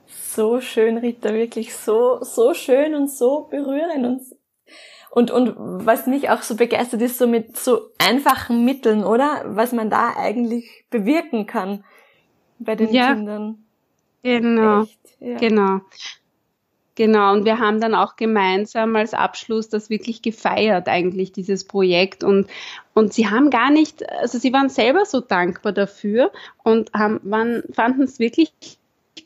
So 0.07 0.61
schön, 0.61 0.99
Rita, 0.99 1.33
wirklich 1.33 1.75
so, 1.75 2.19
so 2.21 2.53
schön 2.53 2.95
und 2.95 3.11
so 3.11 3.47
berührend 3.49 4.05
und 4.05 4.21
und, 5.17 5.31
und 5.31 5.55
was 5.57 6.07
mich 6.07 6.29
auch 6.29 6.43
so 6.43 6.57
begeistert 6.57 7.01
ist, 7.01 7.17
so 7.17 7.27
mit 7.27 7.57
so 7.57 7.89
einfachen 7.97 8.67
Mitteln, 8.67 9.03
oder? 9.03 9.45
Was 9.47 9.73
man 9.73 9.89
da 9.89 10.13
eigentlich 10.15 10.85
bewirken 10.91 11.47
kann 11.47 11.85
bei 12.59 12.75
den 12.75 12.93
ja, 12.93 13.15
Kindern. 13.15 13.65
Genau. 14.23 14.83
Echt, 14.83 14.99
ja. 15.21 15.39
Genau. 15.39 15.81
Genau, 16.97 17.33
und 17.33 17.47
wir 17.47 17.59
haben 17.59 17.81
dann 17.81 17.95
auch 17.95 18.17
gemeinsam 18.17 18.95
als 18.95 19.15
Abschluss 19.15 19.71
das 19.71 19.89
wirklich 19.89 20.21
gefeiert, 20.21 20.87
eigentlich, 20.87 21.33
dieses 21.33 21.65
Projekt. 21.65 22.23
Und, 22.23 22.47
und 22.93 23.15
sie 23.15 23.31
haben 23.31 23.49
gar 23.49 23.71
nicht, 23.71 24.07
also 24.21 24.37
sie 24.37 24.53
waren 24.53 24.69
selber 24.69 25.07
so 25.07 25.23
dankbar 25.23 25.73
dafür 25.73 26.31
und 26.63 26.93
haben, 26.93 27.21
waren, 27.23 27.63
fanden 27.73 28.03
es 28.03 28.19
wirklich 28.19 28.53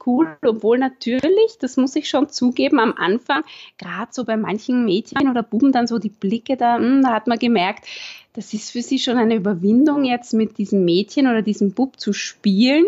cool, 0.06 0.36
obwohl 0.44 0.78
natürlich, 0.78 1.58
das 1.60 1.76
muss 1.76 1.96
ich 1.96 2.08
schon 2.08 2.28
zugeben, 2.28 2.78
am 2.80 2.94
Anfang, 2.96 3.42
gerade 3.78 4.08
so 4.12 4.24
bei 4.24 4.36
manchen 4.36 4.84
Mädchen 4.84 5.28
oder 5.28 5.42
Buben 5.42 5.72
dann 5.72 5.86
so 5.86 5.98
die 5.98 6.10
Blicke 6.10 6.56
da, 6.56 6.78
mh, 6.78 6.86
hm, 6.86 7.02
da 7.02 7.12
hat 7.12 7.26
man 7.26 7.38
gemerkt, 7.38 7.86
das 8.32 8.54
ist 8.54 8.70
für 8.70 8.82
sie 8.82 8.98
schon 8.98 9.16
eine 9.16 9.34
Überwindung, 9.34 10.04
jetzt 10.04 10.34
mit 10.34 10.58
diesem 10.58 10.84
Mädchen 10.84 11.26
oder 11.26 11.42
diesem 11.42 11.72
Bub 11.72 11.98
zu 11.98 12.12
spielen. 12.12 12.84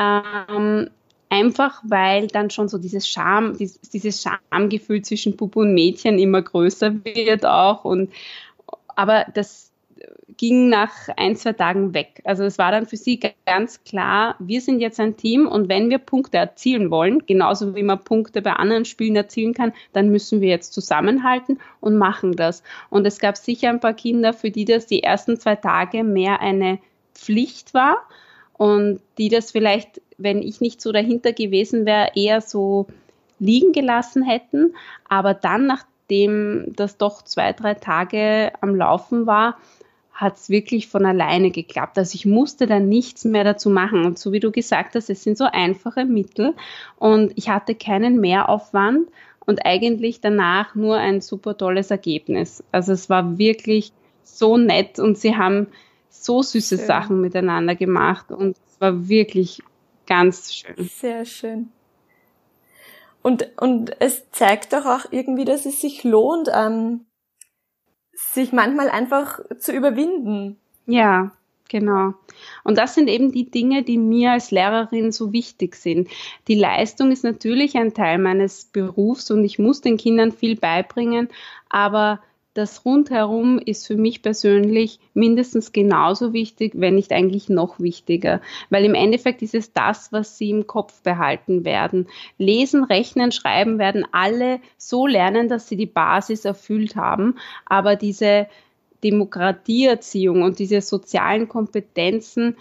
Ähm, 0.00 0.88
einfach 1.28 1.82
weil 1.84 2.28
dann 2.28 2.50
schon 2.50 2.68
so 2.68 2.78
dieses 2.78 3.06
Scham, 3.06 3.56
dieses, 3.56 3.80
dieses 3.80 4.22
Schamgefühl 4.22 5.02
zwischen 5.02 5.36
Bub 5.36 5.56
und 5.56 5.74
Mädchen 5.74 6.18
immer 6.18 6.42
größer 6.42 7.04
wird 7.04 7.44
auch. 7.44 7.84
Und 7.84 8.10
aber 8.96 9.26
das 9.34 9.67
ging 10.38 10.68
nach 10.68 10.92
ein, 11.16 11.36
zwei 11.36 11.52
Tagen 11.52 11.92
weg. 11.92 12.22
Also 12.24 12.44
es 12.44 12.58
war 12.58 12.70
dann 12.70 12.86
für 12.86 12.96
sie 12.96 13.20
ganz 13.44 13.82
klar, 13.82 14.36
wir 14.38 14.60
sind 14.60 14.80
jetzt 14.80 15.00
ein 15.00 15.16
Team 15.16 15.46
und 15.46 15.68
wenn 15.68 15.90
wir 15.90 15.98
Punkte 15.98 16.38
erzielen 16.38 16.90
wollen, 16.90 17.26
genauso 17.26 17.74
wie 17.74 17.82
man 17.82 18.02
Punkte 18.02 18.40
bei 18.40 18.52
anderen 18.52 18.84
Spielen 18.84 19.16
erzielen 19.16 19.52
kann, 19.52 19.72
dann 19.92 20.10
müssen 20.10 20.40
wir 20.40 20.48
jetzt 20.48 20.72
zusammenhalten 20.72 21.58
und 21.80 21.98
machen 21.98 22.36
das. 22.36 22.62
Und 22.88 23.04
es 23.04 23.18
gab 23.18 23.36
sicher 23.36 23.68
ein 23.68 23.80
paar 23.80 23.94
Kinder, 23.94 24.32
für 24.32 24.50
die 24.50 24.64
das 24.64 24.86
die 24.86 25.02
ersten 25.02 25.38
zwei 25.38 25.56
Tage 25.56 26.04
mehr 26.04 26.40
eine 26.40 26.78
Pflicht 27.14 27.74
war 27.74 27.98
und 28.56 29.00
die 29.18 29.28
das 29.30 29.50
vielleicht, 29.50 30.00
wenn 30.18 30.40
ich 30.40 30.60
nicht 30.60 30.80
so 30.80 30.92
dahinter 30.92 31.32
gewesen 31.32 31.84
wäre, 31.84 32.12
eher 32.14 32.40
so 32.40 32.86
liegen 33.40 33.72
gelassen 33.72 34.22
hätten. 34.22 34.76
Aber 35.08 35.34
dann, 35.34 35.66
nachdem 35.66 36.76
das 36.76 36.96
doch 36.96 37.22
zwei, 37.22 37.52
drei 37.52 37.74
Tage 37.74 38.52
am 38.60 38.76
Laufen 38.76 39.26
war, 39.26 39.56
hat 40.18 40.36
es 40.36 40.50
wirklich 40.50 40.88
von 40.88 41.06
alleine 41.06 41.52
geklappt. 41.52 41.96
Also 41.96 42.16
ich 42.16 42.26
musste 42.26 42.66
dann 42.66 42.88
nichts 42.88 43.24
mehr 43.24 43.44
dazu 43.44 43.70
machen. 43.70 44.04
Und 44.04 44.18
so 44.18 44.32
wie 44.32 44.40
du 44.40 44.50
gesagt 44.50 44.96
hast, 44.96 45.08
es 45.10 45.22
sind 45.22 45.38
so 45.38 45.44
einfache 45.44 46.04
Mittel 46.04 46.54
und 46.96 47.32
ich 47.36 47.50
hatte 47.50 47.76
keinen 47.76 48.20
Mehraufwand 48.20 49.08
und 49.46 49.64
eigentlich 49.64 50.20
danach 50.20 50.74
nur 50.74 50.96
ein 50.96 51.20
super 51.20 51.56
tolles 51.56 51.92
Ergebnis. 51.92 52.64
Also 52.72 52.90
es 52.92 53.08
war 53.08 53.38
wirklich 53.38 53.92
so 54.24 54.56
nett 54.56 54.98
und 54.98 55.16
sie 55.18 55.36
haben 55.36 55.68
so 56.10 56.42
süße 56.42 56.78
schön. 56.78 56.86
Sachen 56.86 57.20
miteinander 57.20 57.76
gemacht 57.76 58.32
und 58.32 58.56
es 58.66 58.80
war 58.80 59.08
wirklich 59.08 59.62
ganz 60.08 60.52
schön. 60.52 60.74
Sehr 60.78 61.24
schön. 61.26 61.68
Und, 63.22 63.52
und 63.60 63.92
es 64.00 64.28
zeigt 64.32 64.72
doch 64.72 64.84
auch 64.84 65.12
irgendwie, 65.12 65.44
dass 65.44 65.64
es 65.64 65.80
sich 65.80 66.02
lohnt, 66.02 66.48
ähm, 66.52 67.04
sich 68.18 68.52
manchmal 68.52 68.90
einfach 68.90 69.38
zu 69.58 69.72
überwinden. 69.72 70.56
Ja, 70.86 71.30
genau. 71.68 72.14
Und 72.64 72.76
das 72.76 72.96
sind 72.96 73.08
eben 73.08 73.30
die 73.30 73.48
Dinge, 73.48 73.84
die 73.84 73.96
mir 73.96 74.32
als 74.32 74.50
Lehrerin 74.50 75.12
so 75.12 75.32
wichtig 75.32 75.76
sind. 75.76 76.08
Die 76.48 76.56
Leistung 76.56 77.12
ist 77.12 77.22
natürlich 77.22 77.76
ein 77.76 77.94
Teil 77.94 78.18
meines 78.18 78.64
Berufs 78.64 79.30
und 79.30 79.44
ich 79.44 79.60
muss 79.60 79.82
den 79.82 79.96
Kindern 79.96 80.32
viel 80.32 80.56
beibringen, 80.56 81.28
aber 81.68 82.20
das 82.58 82.84
rundherum 82.84 83.58
ist 83.58 83.86
für 83.86 83.96
mich 83.96 84.20
persönlich 84.20 84.98
mindestens 85.14 85.72
genauso 85.72 86.32
wichtig, 86.32 86.72
wenn 86.74 86.96
nicht 86.96 87.12
eigentlich 87.12 87.48
noch 87.48 87.78
wichtiger. 87.78 88.40
Weil 88.68 88.84
im 88.84 88.94
Endeffekt 88.94 89.42
ist 89.42 89.54
es 89.54 89.72
das, 89.72 90.12
was 90.12 90.36
sie 90.36 90.50
im 90.50 90.66
Kopf 90.66 91.00
behalten 91.02 91.64
werden. 91.64 92.08
Lesen, 92.36 92.82
rechnen, 92.82 93.30
schreiben 93.30 93.78
werden 93.78 94.04
alle 94.10 94.60
so 94.76 95.06
lernen, 95.06 95.48
dass 95.48 95.68
sie 95.68 95.76
die 95.76 95.86
Basis 95.86 96.44
erfüllt 96.44 96.96
haben. 96.96 97.36
Aber 97.64 97.94
diese 97.94 98.48
Demokratieerziehung 99.04 100.42
und 100.42 100.58
diese 100.58 100.80
sozialen 100.80 101.48
Kompetenzen, 101.48 102.56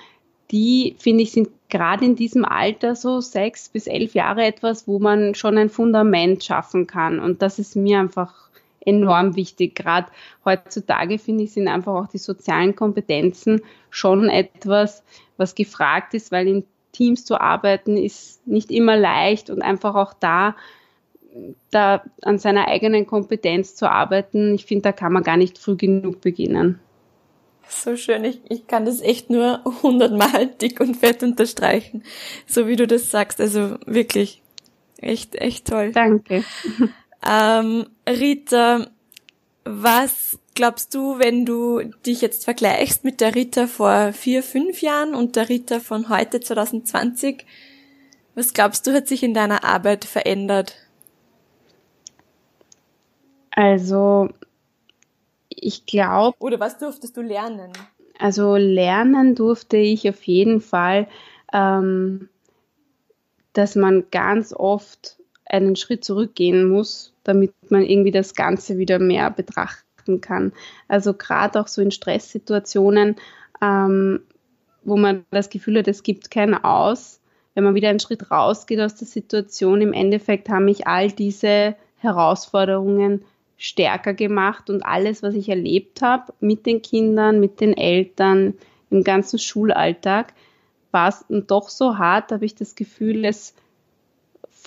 die, 0.51 0.95
finde 0.99 1.23
ich, 1.23 1.31
sind 1.31 1.49
gerade 1.69 2.05
in 2.05 2.15
diesem 2.15 2.45
Alter, 2.45 2.95
so 2.95 3.19
sechs 3.19 3.67
bis 3.67 3.87
elf 3.87 4.13
Jahre 4.13 4.45
etwas, 4.45 4.87
wo 4.87 4.99
man 4.99 5.33
schon 5.33 5.57
ein 5.57 5.69
Fundament 5.69 6.43
schaffen 6.43 6.85
kann. 6.85 7.19
Und 7.19 7.41
das 7.41 7.57
ist 7.57 7.75
mir 7.75 7.99
einfach 7.99 8.46
enorm 8.87 9.35
wichtig. 9.35 9.75
Gerade 9.75 10.07
heutzutage, 10.45 11.19
finde 11.19 11.43
ich, 11.43 11.53
sind 11.53 11.67
einfach 11.67 11.93
auch 11.93 12.07
die 12.07 12.17
sozialen 12.17 12.75
Kompetenzen 12.75 13.61
schon 13.89 14.29
etwas, 14.29 15.03
was 15.37 15.53
gefragt 15.53 16.13
ist, 16.13 16.31
weil 16.31 16.47
in 16.47 16.63
Teams 16.93 17.25
zu 17.25 17.39
arbeiten 17.39 17.97
ist 17.97 18.47
nicht 18.47 18.71
immer 18.71 18.97
leicht 18.97 19.49
und 19.49 19.61
einfach 19.61 19.93
auch 19.95 20.13
da, 20.13 20.55
da 21.69 22.03
an 22.21 22.39
seiner 22.39 22.67
eigenen 22.67 23.05
Kompetenz 23.05 23.75
zu 23.75 23.91
arbeiten, 23.91 24.55
ich 24.55 24.65
finde, 24.65 24.83
da 24.83 24.91
kann 24.93 25.13
man 25.13 25.23
gar 25.23 25.37
nicht 25.37 25.59
früh 25.59 25.75
genug 25.75 26.21
beginnen. 26.21 26.79
So 27.69 27.97
schön, 27.97 28.23
ich, 28.23 28.39
ich 28.49 28.65
kann 28.67 28.85
das 28.85 29.01
echt 29.01 29.29
nur 29.29 29.61
hundertmal 29.83 30.47
dick 30.61 30.79
und 30.79 30.95
fett 30.95 31.21
unterstreichen, 31.21 32.03
so 32.47 32.67
wie 32.67 32.77
du 32.77 32.87
das 32.87 33.11
sagst. 33.11 33.41
Also 33.41 33.75
wirklich, 33.85 34.41
echt, 34.97 35.35
echt 35.35 35.67
toll. 35.67 35.91
Danke. 35.91 36.43
Ähm, 37.25 37.87
Rita, 38.07 38.87
was 39.63 40.39
glaubst 40.55 40.93
du, 40.95 41.19
wenn 41.19 41.45
du 41.45 41.81
dich 42.05 42.21
jetzt 42.21 42.45
vergleichst 42.45 43.03
mit 43.03 43.21
der 43.21 43.35
Rita 43.35 43.67
vor 43.67 44.13
vier, 44.13 44.43
fünf 44.43 44.81
Jahren 44.81 45.13
und 45.13 45.35
der 45.35 45.49
Rita 45.49 45.79
von 45.79 46.09
heute 46.09 46.39
2020? 46.39 47.45
Was 48.35 48.53
glaubst 48.53 48.85
du, 48.85 48.93
hat 48.93 49.07
sich 49.07 49.23
in 49.23 49.33
deiner 49.33 49.63
Arbeit 49.63 50.05
verändert? 50.05 50.75
Also, 53.51 54.29
ich 55.49 55.85
glaube. 55.85 56.37
Oder 56.39 56.59
was 56.59 56.77
durftest 56.77 57.17
du 57.17 57.21
lernen? 57.21 57.73
Also, 58.19 58.55
lernen 58.55 59.35
durfte 59.35 59.77
ich 59.77 60.07
auf 60.07 60.21
jeden 60.23 60.61
Fall, 60.61 61.07
ähm, 61.51 62.29
dass 63.53 63.75
man 63.75 64.05
ganz 64.11 64.53
oft 64.53 65.16
einen 65.49 65.75
Schritt 65.75 66.03
zurückgehen 66.03 66.69
muss, 66.69 67.13
damit 67.23 67.53
man 67.69 67.83
irgendwie 67.83 68.11
das 68.11 68.35
Ganze 68.35 68.77
wieder 68.77 68.99
mehr 68.99 69.29
betrachten 69.31 70.21
kann. 70.21 70.53
Also 70.87 71.13
gerade 71.13 71.59
auch 71.59 71.67
so 71.67 71.81
in 71.81 71.91
Stresssituationen, 71.91 73.15
ähm, 73.61 74.21
wo 74.83 74.97
man 74.97 75.25
das 75.31 75.49
Gefühl 75.49 75.79
hat, 75.79 75.87
es 75.87 76.03
gibt 76.03 76.31
kein 76.31 76.53
Aus, 76.53 77.19
wenn 77.53 77.63
man 77.63 77.75
wieder 77.75 77.89
einen 77.89 77.99
Schritt 77.99 78.29
rausgeht 78.29 78.79
aus 78.79 78.95
der 78.95 79.07
Situation, 79.07 79.81
im 79.81 79.93
Endeffekt 79.93 80.47
haben 80.49 80.65
mich 80.65 80.87
all 80.87 81.11
diese 81.11 81.75
Herausforderungen 81.97 83.25
stärker 83.57 84.13
gemacht 84.13 84.69
und 84.69 84.85
alles, 84.85 85.23
was 85.23 85.33
ich 85.33 85.49
erlebt 85.49 86.01
habe 86.01 86.33
mit 86.39 86.65
den 86.65 86.81
Kindern, 86.81 87.39
mit 87.39 87.59
den 87.59 87.75
Eltern, 87.75 88.53
im 88.89 89.03
ganzen 89.03 89.39
Schulalltag, 89.39 90.33
war 90.91 91.09
es 91.09 91.25
doch 91.29 91.69
so 91.69 91.97
hart, 91.97 92.31
habe 92.31 92.45
ich 92.45 92.55
das 92.55 92.75
Gefühl, 92.75 93.25
es 93.25 93.53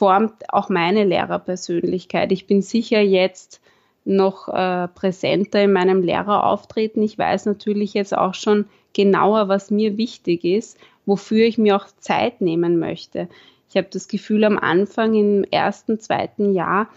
formt 0.00 0.48
auch 0.48 0.70
meine 0.70 1.04
Lehrerpersönlichkeit. 1.04 2.32
Ich 2.32 2.46
bin 2.46 2.62
sicher 2.62 3.02
jetzt 3.02 3.60
noch 4.06 4.48
äh, 4.48 4.88
präsenter 4.88 5.62
in 5.62 5.74
meinem 5.74 6.00
Lehrerauftreten. 6.00 7.02
Ich 7.02 7.18
weiß 7.18 7.44
natürlich 7.44 7.92
jetzt 7.92 8.16
auch 8.16 8.32
schon 8.32 8.64
genauer, 8.94 9.48
was 9.48 9.70
mir 9.70 9.98
wichtig 9.98 10.42
ist, 10.44 10.78
wofür 11.04 11.44
ich 11.44 11.58
mir 11.58 11.76
auch 11.76 11.86
Zeit 11.98 12.40
nehmen 12.40 12.78
möchte. 12.78 13.28
Ich 13.68 13.76
habe 13.76 13.88
das 13.92 14.08
Gefühl, 14.08 14.44
am 14.44 14.56
Anfang, 14.56 15.12
im 15.12 15.44
ersten, 15.44 16.00
zweiten 16.00 16.54
Jahr, 16.54 16.88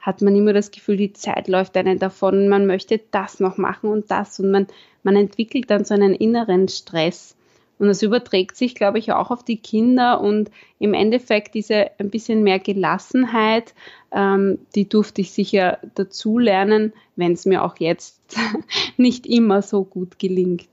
hat 0.00 0.22
man 0.22 0.34
immer 0.34 0.54
das 0.54 0.70
Gefühl, 0.70 0.96
die 0.96 1.12
Zeit 1.12 1.48
läuft 1.48 1.76
einen 1.76 1.98
davon, 1.98 2.48
man 2.48 2.64
möchte 2.64 3.02
das 3.10 3.38
noch 3.38 3.58
machen 3.58 3.90
und 3.90 4.10
das 4.10 4.40
und 4.40 4.50
man, 4.50 4.66
man 5.02 5.16
entwickelt 5.16 5.68
dann 5.68 5.84
so 5.84 5.92
einen 5.92 6.14
inneren 6.14 6.68
Stress. 6.68 7.35
Und 7.78 7.88
das 7.88 8.02
überträgt 8.02 8.56
sich, 8.56 8.74
glaube 8.74 8.98
ich, 8.98 9.12
auch 9.12 9.30
auf 9.30 9.44
die 9.44 9.58
Kinder 9.58 10.20
und 10.20 10.50
im 10.78 10.94
Endeffekt 10.94 11.54
diese 11.54 11.90
ein 11.98 12.10
bisschen 12.10 12.42
mehr 12.42 12.58
Gelassenheit, 12.58 13.74
ähm, 14.12 14.58
die 14.74 14.88
durfte 14.88 15.20
ich 15.20 15.32
sicher 15.32 15.78
dazu 15.94 16.38
lernen, 16.38 16.92
wenn 17.16 17.32
es 17.32 17.44
mir 17.44 17.62
auch 17.62 17.76
jetzt 17.78 18.20
nicht 18.96 19.26
immer 19.26 19.60
so 19.62 19.84
gut 19.84 20.18
gelingt. 20.18 20.68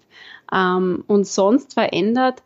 Ähm, 0.53 1.03
und 1.07 1.27
sonst 1.27 1.73
verändert, 1.73 2.41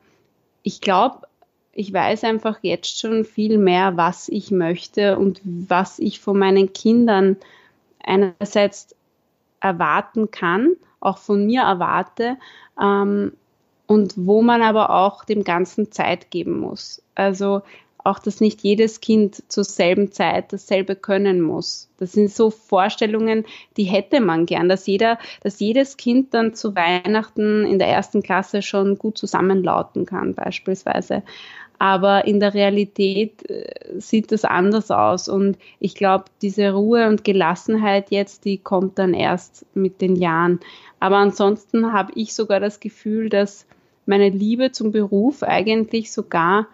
ich 0.64 0.82
glaube, 0.82 1.28
ich 1.74 1.94
weiß 1.94 2.24
einfach 2.24 2.58
jetzt 2.64 3.00
schon 3.00 3.24
viel 3.24 3.60
mehr, 3.60 3.98
was 3.98 4.30
ich 4.30 4.50
möchte 4.50 5.20
und 5.20 5.40
was 5.44 6.00
ich 6.00 6.20
von 6.20 6.40
meinen 6.40 6.74
Kindern 6.74 7.38
einerseits 8.04 8.96
erwarten 9.60 10.32
kann, 10.32 10.76
auch 11.00 11.20
von 11.20 11.46
mir 11.46 11.62
erwarte. 11.62 12.38
Ähm, 12.82 13.34
und 13.88 14.14
wo 14.18 14.42
man 14.42 14.62
aber 14.62 14.92
auch 14.92 15.26
dem 15.26 15.44
Ganzen 15.44 15.92
Zeit 15.92 16.30
geben 16.30 16.60
muss. 16.60 17.02
Also 17.16 17.62
auch, 18.08 18.20
dass 18.20 18.40
nicht 18.40 18.62
jedes 18.62 19.02
Kind 19.02 19.44
zur 19.52 19.66
selben 19.66 20.12
Zeit 20.12 20.54
dasselbe 20.54 20.96
können 20.96 21.42
muss. 21.42 21.90
Das 21.98 22.14
sind 22.14 22.32
so 22.32 22.50
Vorstellungen, 22.50 23.46
die 23.76 23.84
hätte 23.84 24.22
man 24.22 24.46
gern, 24.46 24.70
dass 24.70 24.88
jeder, 24.88 25.20
dass 25.44 25.60
jedes 25.60 25.98
Kind 25.98 26.34
dann 26.34 26.54
zu 26.54 26.76
Weihnachten 26.76 27.66
in 27.66 27.80
der 27.80 27.90
ersten 27.90 28.24
Klasse 28.24 28.62
schon 28.62 28.98
gut 28.98 29.18
zusammenlauten 29.18 30.06
kann, 30.06 30.34
beispielsweise. 30.34 31.24
Aber 31.80 32.26
in 32.26 32.40
der 32.40 32.54
Realität 32.54 33.48
äh, 33.50 34.00
sieht 34.00 34.32
das 34.32 34.46
anders 34.46 34.90
aus. 34.90 35.28
Und 35.28 35.58
ich 35.80 35.94
glaube, 35.94 36.26
diese 36.42 36.72
Ruhe 36.72 37.08
und 37.08 37.24
Gelassenheit 37.24 38.10
jetzt, 38.10 38.46
die 38.46 38.58
kommt 38.58 38.98
dann 38.98 39.14
erst 39.14 39.66
mit 39.76 40.02
den 40.02 40.16
Jahren. 40.16 40.60
Aber 41.00 41.18
ansonsten 41.18 41.92
habe 41.94 42.14
ich 42.16 42.34
sogar 42.34 42.60
das 42.60 42.80
Gefühl, 42.80 43.30
dass 43.30 43.68
meine 44.08 44.30
Liebe 44.30 44.72
zum 44.72 44.92
Beruf 44.92 45.44
eigentlich 45.44 46.12
sogar 46.12 46.68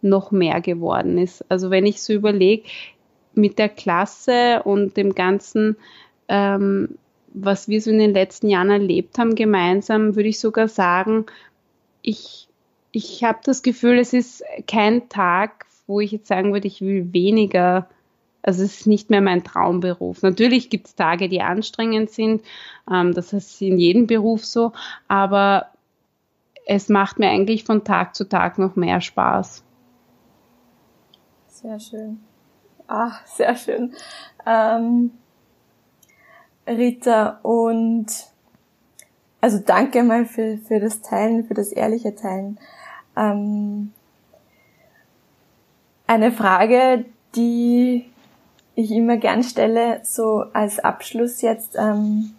noch 0.00 0.30
mehr 0.30 0.60
geworden 0.60 1.18
ist. 1.18 1.44
Also 1.48 1.70
wenn 1.70 1.86
ich 1.86 2.02
so 2.02 2.12
überlege, 2.12 2.64
mit 3.34 3.58
der 3.58 3.68
Klasse 3.68 4.62
und 4.64 4.96
dem 4.96 5.14
Ganzen, 5.14 5.76
ähm, 6.28 6.98
was 7.32 7.68
wir 7.68 7.80
so 7.80 7.90
in 7.90 7.98
den 7.98 8.12
letzten 8.12 8.48
Jahren 8.48 8.70
erlebt 8.70 9.18
haben 9.18 9.34
gemeinsam, 9.34 10.16
würde 10.16 10.28
ich 10.28 10.40
sogar 10.40 10.68
sagen, 10.68 11.26
ich, 12.02 12.48
ich 12.90 13.22
habe 13.22 13.38
das 13.44 13.62
Gefühl, 13.62 13.98
es 13.98 14.12
ist 14.12 14.42
kein 14.66 15.08
Tag, 15.08 15.66
wo 15.86 16.00
ich 16.00 16.12
jetzt 16.12 16.28
sagen 16.28 16.52
würde, 16.52 16.66
ich 16.66 16.80
will 16.80 17.12
weniger 17.12 17.88
Also 18.42 18.64
es 18.64 18.80
ist 18.80 18.86
nicht 18.86 19.10
mehr 19.10 19.20
mein 19.20 19.44
Traumberuf. 19.44 20.22
Natürlich 20.22 20.70
gibt 20.70 20.86
es 20.86 20.94
Tage, 20.94 21.28
die 21.28 21.42
anstrengend 21.42 22.10
sind. 22.10 22.42
Ähm, 22.90 23.14
das 23.14 23.32
ist 23.32 23.60
in 23.62 23.78
jedem 23.78 24.06
Beruf 24.06 24.44
so. 24.44 24.72
Aber 25.06 25.66
es 26.68 26.90
macht 26.90 27.18
mir 27.18 27.30
eigentlich 27.30 27.64
von 27.64 27.82
Tag 27.82 28.14
zu 28.14 28.28
Tag 28.28 28.58
noch 28.58 28.76
mehr 28.76 29.00
Spaß. 29.00 29.64
Sehr 31.46 31.80
schön. 31.80 32.20
Ah, 32.86 33.12
sehr 33.24 33.56
schön. 33.56 33.94
Ähm, 34.46 35.12
Rita, 36.66 37.40
und 37.42 38.06
also 39.40 39.58
danke 39.64 40.02
mal 40.02 40.26
für, 40.26 40.58
für 40.58 40.78
das 40.78 41.00
Teilen, 41.00 41.44
für 41.44 41.54
das 41.54 41.72
ehrliche 41.72 42.14
Teilen. 42.14 42.60
Ähm, 43.16 43.94
eine 46.06 46.32
Frage, 46.32 47.06
die 47.34 48.10
ich 48.74 48.90
immer 48.90 49.16
gern 49.16 49.42
stelle, 49.42 50.00
so 50.04 50.44
als 50.52 50.80
Abschluss 50.80 51.40
jetzt, 51.40 51.76
ähm, 51.78 52.34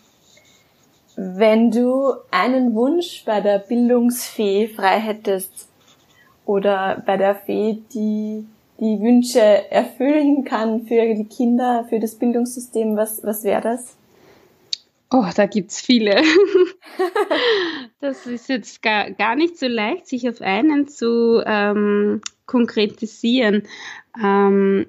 wenn 1.22 1.70
du 1.70 2.14
einen 2.32 2.74
Wunsch 2.76 3.24
bei 3.26 3.42
der 3.42 3.60
Bildungsfee 3.60 4.70
frei 4.70 5.00
hättest 5.00 5.68
oder 6.46 7.04
bei 7.06 7.18
der 7.18 7.36
Fee, 7.36 7.80
die 7.94 8.46
die 8.80 9.02
Wünsche 9.02 9.42
erfüllen 9.70 10.46
kann 10.46 10.88
für 10.88 11.14
die 11.14 11.26
Kinder, 11.26 11.86
für 11.90 12.00
das 12.00 12.16
Bildungssystem, 12.16 12.96
was, 12.96 13.22
was 13.26 13.44
wäre 13.44 13.60
das? 13.62 13.98
Oh, 15.12 15.26
da 15.36 15.46
gibt's 15.46 15.82
viele. 15.82 16.22
das 18.00 18.26
ist 18.26 18.48
jetzt 18.48 18.82
gar, 18.82 19.12
gar 19.12 19.36
nicht 19.36 19.58
so 19.58 19.68
leicht, 19.68 20.08
sich 20.08 20.30
auf 20.30 20.40
einen 20.40 20.88
zu 20.88 21.44
ähm, 21.46 22.22
konkretisieren. 22.46 23.64
Ähm, 24.24 24.86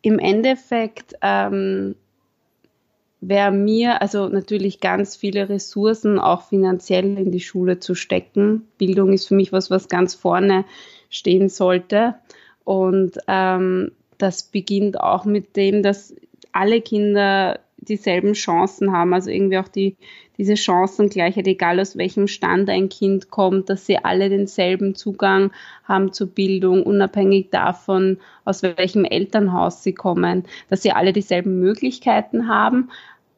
Im 0.00 0.18
Endeffekt 0.18 1.12
ähm, 1.20 1.96
wäre 3.22 3.52
mir, 3.52 4.02
also 4.02 4.28
natürlich 4.28 4.80
ganz 4.80 5.14
viele 5.16 5.48
Ressourcen 5.48 6.18
auch 6.18 6.42
finanziell 6.42 7.16
in 7.16 7.30
die 7.30 7.40
Schule 7.40 7.78
zu 7.78 7.94
stecken. 7.94 8.66
Bildung 8.78 9.12
ist 9.12 9.28
für 9.28 9.36
mich 9.36 9.52
was, 9.52 9.70
was 9.70 9.88
ganz 9.88 10.14
vorne 10.14 10.64
stehen 11.08 11.48
sollte. 11.48 12.16
Und 12.64 13.18
ähm, 13.28 13.92
das 14.18 14.42
beginnt 14.42 15.00
auch 15.00 15.24
mit 15.24 15.56
dem, 15.56 15.82
dass 15.84 16.14
alle 16.50 16.80
Kinder 16.80 17.60
dieselben 17.76 18.32
Chancen 18.32 18.92
haben, 18.92 19.14
also 19.14 19.30
irgendwie 19.30 19.58
auch 19.58 19.68
die, 19.68 19.96
diese 20.38 20.56
Chancengleichheit, 20.56 21.46
egal 21.46 21.80
aus 21.80 21.96
welchem 21.96 22.26
Stand 22.26 22.70
ein 22.70 22.88
Kind 22.88 23.30
kommt, 23.30 23.68
dass 23.68 23.86
sie 23.86 23.98
alle 23.98 24.28
denselben 24.28 24.94
Zugang 24.94 25.52
haben 25.84 26.12
zur 26.12 26.28
Bildung, 26.28 26.82
unabhängig 26.84 27.50
davon, 27.50 28.18
aus 28.44 28.62
welchem 28.62 29.04
Elternhaus 29.04 29.82
sie 29.82 29.92
kommen, 29.94 30.44
dass 30.70 30.82
sie 30.82 30.92
alle 30.92 31.12
dieselben 31.12 31.60
Möglichkeiten 31.60 32.48
haben. 32.48 32.90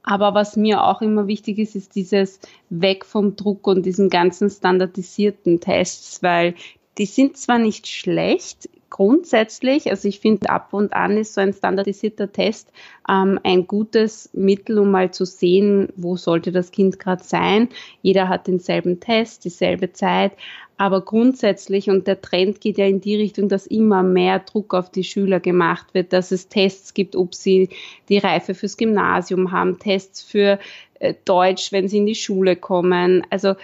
Aber 0.04 0.34
was 0.34 0.56
mir 0.56 0.84
auch 0.84 1.00
immer 1.00 1.26
wichtig 1.26 1.58
ist, 1.58 1.74
ist 1.74 1.94
dieses 1.94 2.38
Weg 2.68 3.06
vom 3.06 3.36
Druck 3.36 3.66
und 3.66 3.86
diesen 3.86 4.10
ganzen 4.10 4.50
standardisierten 4.50 5.60
Tests, 5.60 6.22
weil 6.22 6.54
die 6.98 7.06
sind 7.06 7.38
zwar 7.38 7.58
nicht 7.58 7.86
schlecht, 7.88 8.68
grundsätzlich, 8.94 9.90
also 9.90 10.06
ich 10.06 10.20
finde, 10.20 10.48
ab 10.48 10.68
und 10.70 10.92
an 10.92 11.16
ist 11.16 11.34
so 11.34 11.40
ein 11.40 11.52
standardisierter 11.52 12.30
Test 12.30 12.70
ähm, 13.08 13.40
ein 13.42 13.66
gutes 13.66 14.30
Mittel, 14.34 14.78
um 14.78 14.92
mal 14.92 15.10
zu 15.10 15.24
sehen, 15.24 15.88
wo 15.96 16.14
sollte 16.16 16.52
das 16.52 16.70
Kind 16.70 17.00
gerade 17.00 17.24
sein. 17.24 17.70
Jeder 18.02 18.28
hat 18.28 18.46
denselben 18.46 19.00
Test, 19.00 19.44
dieselbe 19.46 19.92
Zeit, 19.92 20.30
aber 20.76 21.00
grundsätzlich, 21.00 21.90
und 21.90 22.06
der 22.06 22.20
Trend 22.20 22.60
geht 22.60 22.78
ja 22.78 22.86
in 22.86 23.00
die 23.00 23.16
Richtung, 23.16 23.48
dass 23.48 23.66
immer 23.66 24.04
mehr 24.04 24.38
Druck 24.38 24.74
auf 24.74 24.92
die 24.92 25.02
Schüler 25.02 25.40
gemacht 25.40 25.92
wird, 25.92 26.12
dass 26.12 26.30
es 26.30 26.46
Tests 26.48 26.94
gibt, 26.94 27.16
ob 27.16 27.34
sie 27.34 27.70
die 28.08 28.18
Reife 28.18 28.54
fürs 28.54 28.76
Gymnasium 28.76 29.50
haben, 29.50 29.80
Tests 29.80 30.22
für 30.22 30.60
äh, 31.00 31.14
Deutsch, 31.24 31.72
wenn 31.72 31.88
sie 31.88 31.98
in 31.98 32.06
die 32.06 32.14
Schule 32.14 32.54
kommen. 32.54 33.26
Also 33.28 33.56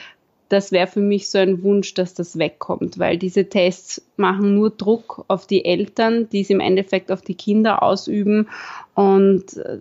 das 0.51 0.73
wäre 0.73 0.89
für 0.89 1.01
mich 1.01 1.31
so 1.31 1.39
ein 1.39 1.63
Wunsch, 1.63 1.95
dass 1.95 2.13
das 2.13 2.37
wegkommt, 2.37 2.99
weil 2.99 3.17
diese 3.17 3.49
Tests 3.49 4.05
machen 4.17 4.57
nur 4.57 4.71
Druck 4.71 5.25
auf 5.29 5.47
die 5.47 5.65
Eltern, 5.65 6.29
die 6.29 6.41
es 6.41 6.51
im 6.51 6.59
Endeffekt 6.59 7.13
auf 7.13 7.23
die 7.23 7.37
Kinder 7.37 7.83
ausüben 7.85 8.49
und 8.95 9.57
äh, 9.57 9.79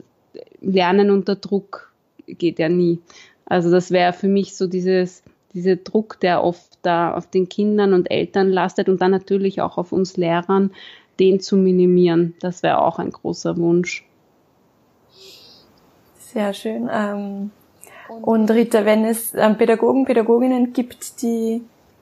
Lernen 0.61 1.09
unter 1.09 1.35
Druck 1.35 1.91
geht 2.27 2.59
ja 2.59 2.69
nie. 2.69 2.99
Also 3.45 3.71
das 3.71 3.89
wäre 3.89 4.13
für 4.13 4.27
mich 4.27 4.55
so 4.55 4.67
dieses, 4.67 5.23
dieser 5.53 5.75
Druck, 5.77 6.19
der 6.19 6.43
oft 6.43 6.77
da 6.83 7.15
auf 7.15 7.27
den 7.27 7.49
Kindern 7.49 7.93
und 7.93 8.11
Eltern 8.11 8.49
lastet 8.49 8.89
und 8.89 9.01
dann 9.01 9.09
natürlich 9.09 9.61
auch 9.61 9.79
auf 9.79 9.91
uns 9.91 10.17
Lehrern, 10.17 10.71
den 11.19 11.39
zu 11.39 11.57
minimieren. 11.57 12.35
Das 12.41 12.61
wäre 12.61 12.79
auch 12.79 12.99
ein 12.99 13.09
großer 13.09 13.57
Wunsch. 13.57 14.05
Sehr 16.19 16.53
schön. 16.53 16.87
Ähm 16.93 17.49
und 18.09 18.49
Rita, 18.49 18.85
wenn 18.85 19.05
es 19.05 19.33
ähm, 19.35 19.57
Pädagogen, 19.57 20.05
Pädagoginnen 20.05 20.73
gibt, 20.73 21.21
die, 21.21 21.61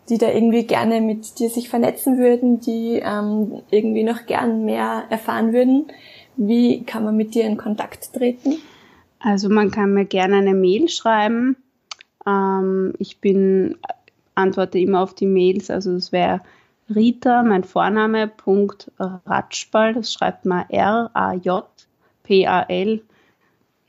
die 0.10 0.18
da 0.18 0.30
irgendwie 0.30 0.64
gerne 0.64 1.02
mit 1.02 1.40
dir 1.40 1.50
sich 1.50 1.70
vernetzen 1.70 2.18
würden, 2.18 2.60
die 2.62 3.02
ähm, 3.04 3.62
irgendwie 3.70 4.04
noch 4.04 4.26
gern 4.26 4.66
mehr 4.66 5.04
erfahren 5.10 5.54
würden, 5.54 5.88
wie 6.38 6.84
kann 6.84 7.04
man 7.04 7.18
mit 7.18 7.36
dir 7.36 7.46
in 7.46 7.58
Kontakt 7.58 8.14
treten? 8.14 8.56
Also 9.20 9.50
man 9.50 9.72
kann 9.72 9.94
mir 9.94 10.06
gerne 10.06 10.38
eine 10.38 10.54
Mail 10.54 10.88
schreiben. 10.90 11.58
Ähm, 12.26 12.94
ich 13.00 13.20
bin, 13.20 13.78
antworte 14.36 14.80
immer 14.80 15.02
auf 15.02 15.14
die 15.14 15.26
Mails, 15.26 15.70
also 15.70 15.94
es 15.94 16.12
wäre 16.12 16.42
Rita, 16.94 17.44
mein 17.44 17.66
Vorname, 17.66 18.28
Punkt 18.30 18.92
Ratschball, 18.98 19.94
das 19.94 20.14
schreibt 20.14 20.46
man 20.46 20.70
R-A-J-P-A-L 20.70 21.42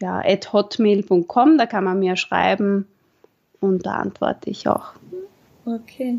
ja, 0.00 0.20
at 0.24 0.52
hotmail.com, 0.52 1.58
da 1.58 1.66
kann 1.66 1.84
man 1.84 1.98
mir 1.98 2.16
schreiben 2.16 2.86
und 3.60 3.86
da 3.86 3.94
antworte 3.94 4.50
ich 4.50 4.68
auch. 4.68 4.92
Okay. 5.64 6.18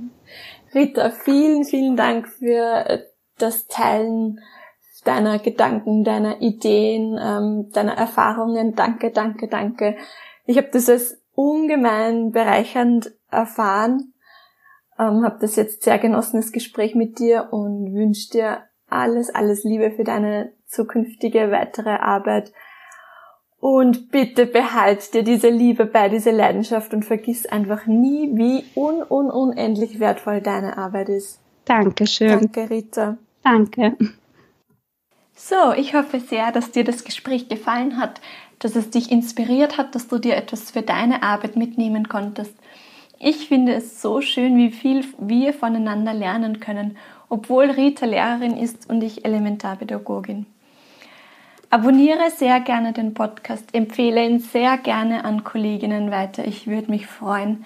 Rita, 0.73 1.09
vielen, 1.09 1.63
vielen 1.63 1.95
Dank 1.95 2.27
für 2.27 3.03
das 3.37 3.67
Teilen 3.67 4.39
deiner 5.03 5.39
Gedanken, 5.39 6.03
deiner 6.03 6.41
Ideen, 6.41 7.17
ähm, 7.19 7.69
deiner 7.71 7.97
Erfahrungen. 7.97 8.75
Danke, 8.75 9.11
danke, 9.11 9.47
danke. 9.47 9.95
Ich 10.45 10.57
habe 10.57 10.69
das 10.71 10.89
als 10.89 11.21
ungemein 11.33 12.31
bereichernd 12.31 13.11
erfahren, 13.31 14.13
ähm, 14.99 15.23
habe 15.23 15.37
das 15.39 15.55
jetzt 15.55 15.83
sehr 15.83 15.97
genossen, 15.99 16.41
das 16.41 16.51
Gespräch 16.51 16.95
mit 16.95 17.19
dir 17.19 17.47
und 17.51 17.93
wünsche 17.93 18.29
dir 18.31 18.63
alles, 18.89 19.33
alles 19.33 19.63
Liebe 19.63 19.91
für 19.91 20.03
deine 20.03 20.51
zukünftige 20.65 21.51
weitere 21.51 21.91
Arbeit. 21.91 22.51
Und 23.59 24.09
bitte 24.09 24.45
behalt 24.45 25.13
dir 25.13 25.23
diese 25.23 25.49
Liebe 25.49 25.85
bei, 25.85 26.07
diese 26.07 26.31
Leidenschaft 26.31 26.93
und 26.93 27.03
vergiss 27.03 27.45
einfach 27.45 27.85
nie, 27.87 28.29
wie 28.33 28.63
un, 28.75 29.03
un 29.07 29.29
unendlich 29.29 29.99
wertvoll 29.99 30.39
deine 30.39 30.77
Arbeit 30.77 31.09
ist. 31.09 31.39
Dankeschön. 31.65 32.39
Danke, 32.39 32.69
Rita. 32.69 33.17
Danke. 33.43 33.97
So, 35.35 35.73
ich 35.75 35.93
hoffe 35.93 36.19
sehr, 36.19 36.51
dass 36.51 36.71
dir 36.71 36.83
das 36.83 37.03
Gespräch 37.03 37.47
gefallen 37.49 37.97
hat, 37.97 38.21
dass 38.59 38.75
es 38.75 38.89
dich 38.89 39.11
inspiriert 39.11 39.77
hat, 39.77 39.95
dass 39.95 40.07
du 40.07 40.17
dir 40.19 40.35
etwas 40.35 40.71
für 40.71 40.81
deine 40.81 41.23
Arbeit 41.23 41.55
mitnehmen 41.55 42.07
konntest. 42.07 42.53
Ich 43.19 43.47
finde 43.47 43.73
es 43.73 44.01
so 44.01 44.21
schön, 44.21 44.57
wie 44.57 44.71
viel 44.71 45.03
wir 45.17 45.53
voneinander 45.53 46.13
lernen 46.13 46.59
können, 46.59 46.97
obwohl 47.27 47.65
Rita 47.69 48.05
Lehrerin 48.05 48.57
ist 48.57 48.89
und 48.89 49.01
ich 49.01 49.25
Elementarpädagogin. 49.25 50.45
Abonniere 51.71 52.31
sehr 52.31 52.61
gerne 52.61 52.93
den 52.93 53.13
Podcast, 53.13 53.75
empfehle 53.75 54.25
ihn 54.25 54.39
sehr 54.39 54.77
gerne 54.79 55.23
an 55.23 55.43
Kolleginnen 55.43 56.09
weiter. 56.09 56.47
Ich 56.47 56.65
würde 56.65 56.89
mich 56.89 57.05
freuen. 57.05 57.63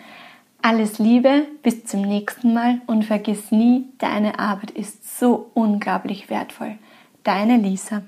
Alles 0.61 0.99
Liebe, 0.99 1.47
bis 1.61 1.85
zum 1.85 2.01
nächsten 2.01 2.53
Mal 2.53 2.81
und 2.85 3.05
vergiss 3.05 3.51
nie, 3.51 3.85
deine 3.99 4.39
Arbeit 4.39 4.71
ist 4.71 5.17
so 5.19 5.51
unglaublich 5.53 6.29
wertvoll. 6.29 6.77
Deine 7.23 7.55
Lisa. 7.55 8.03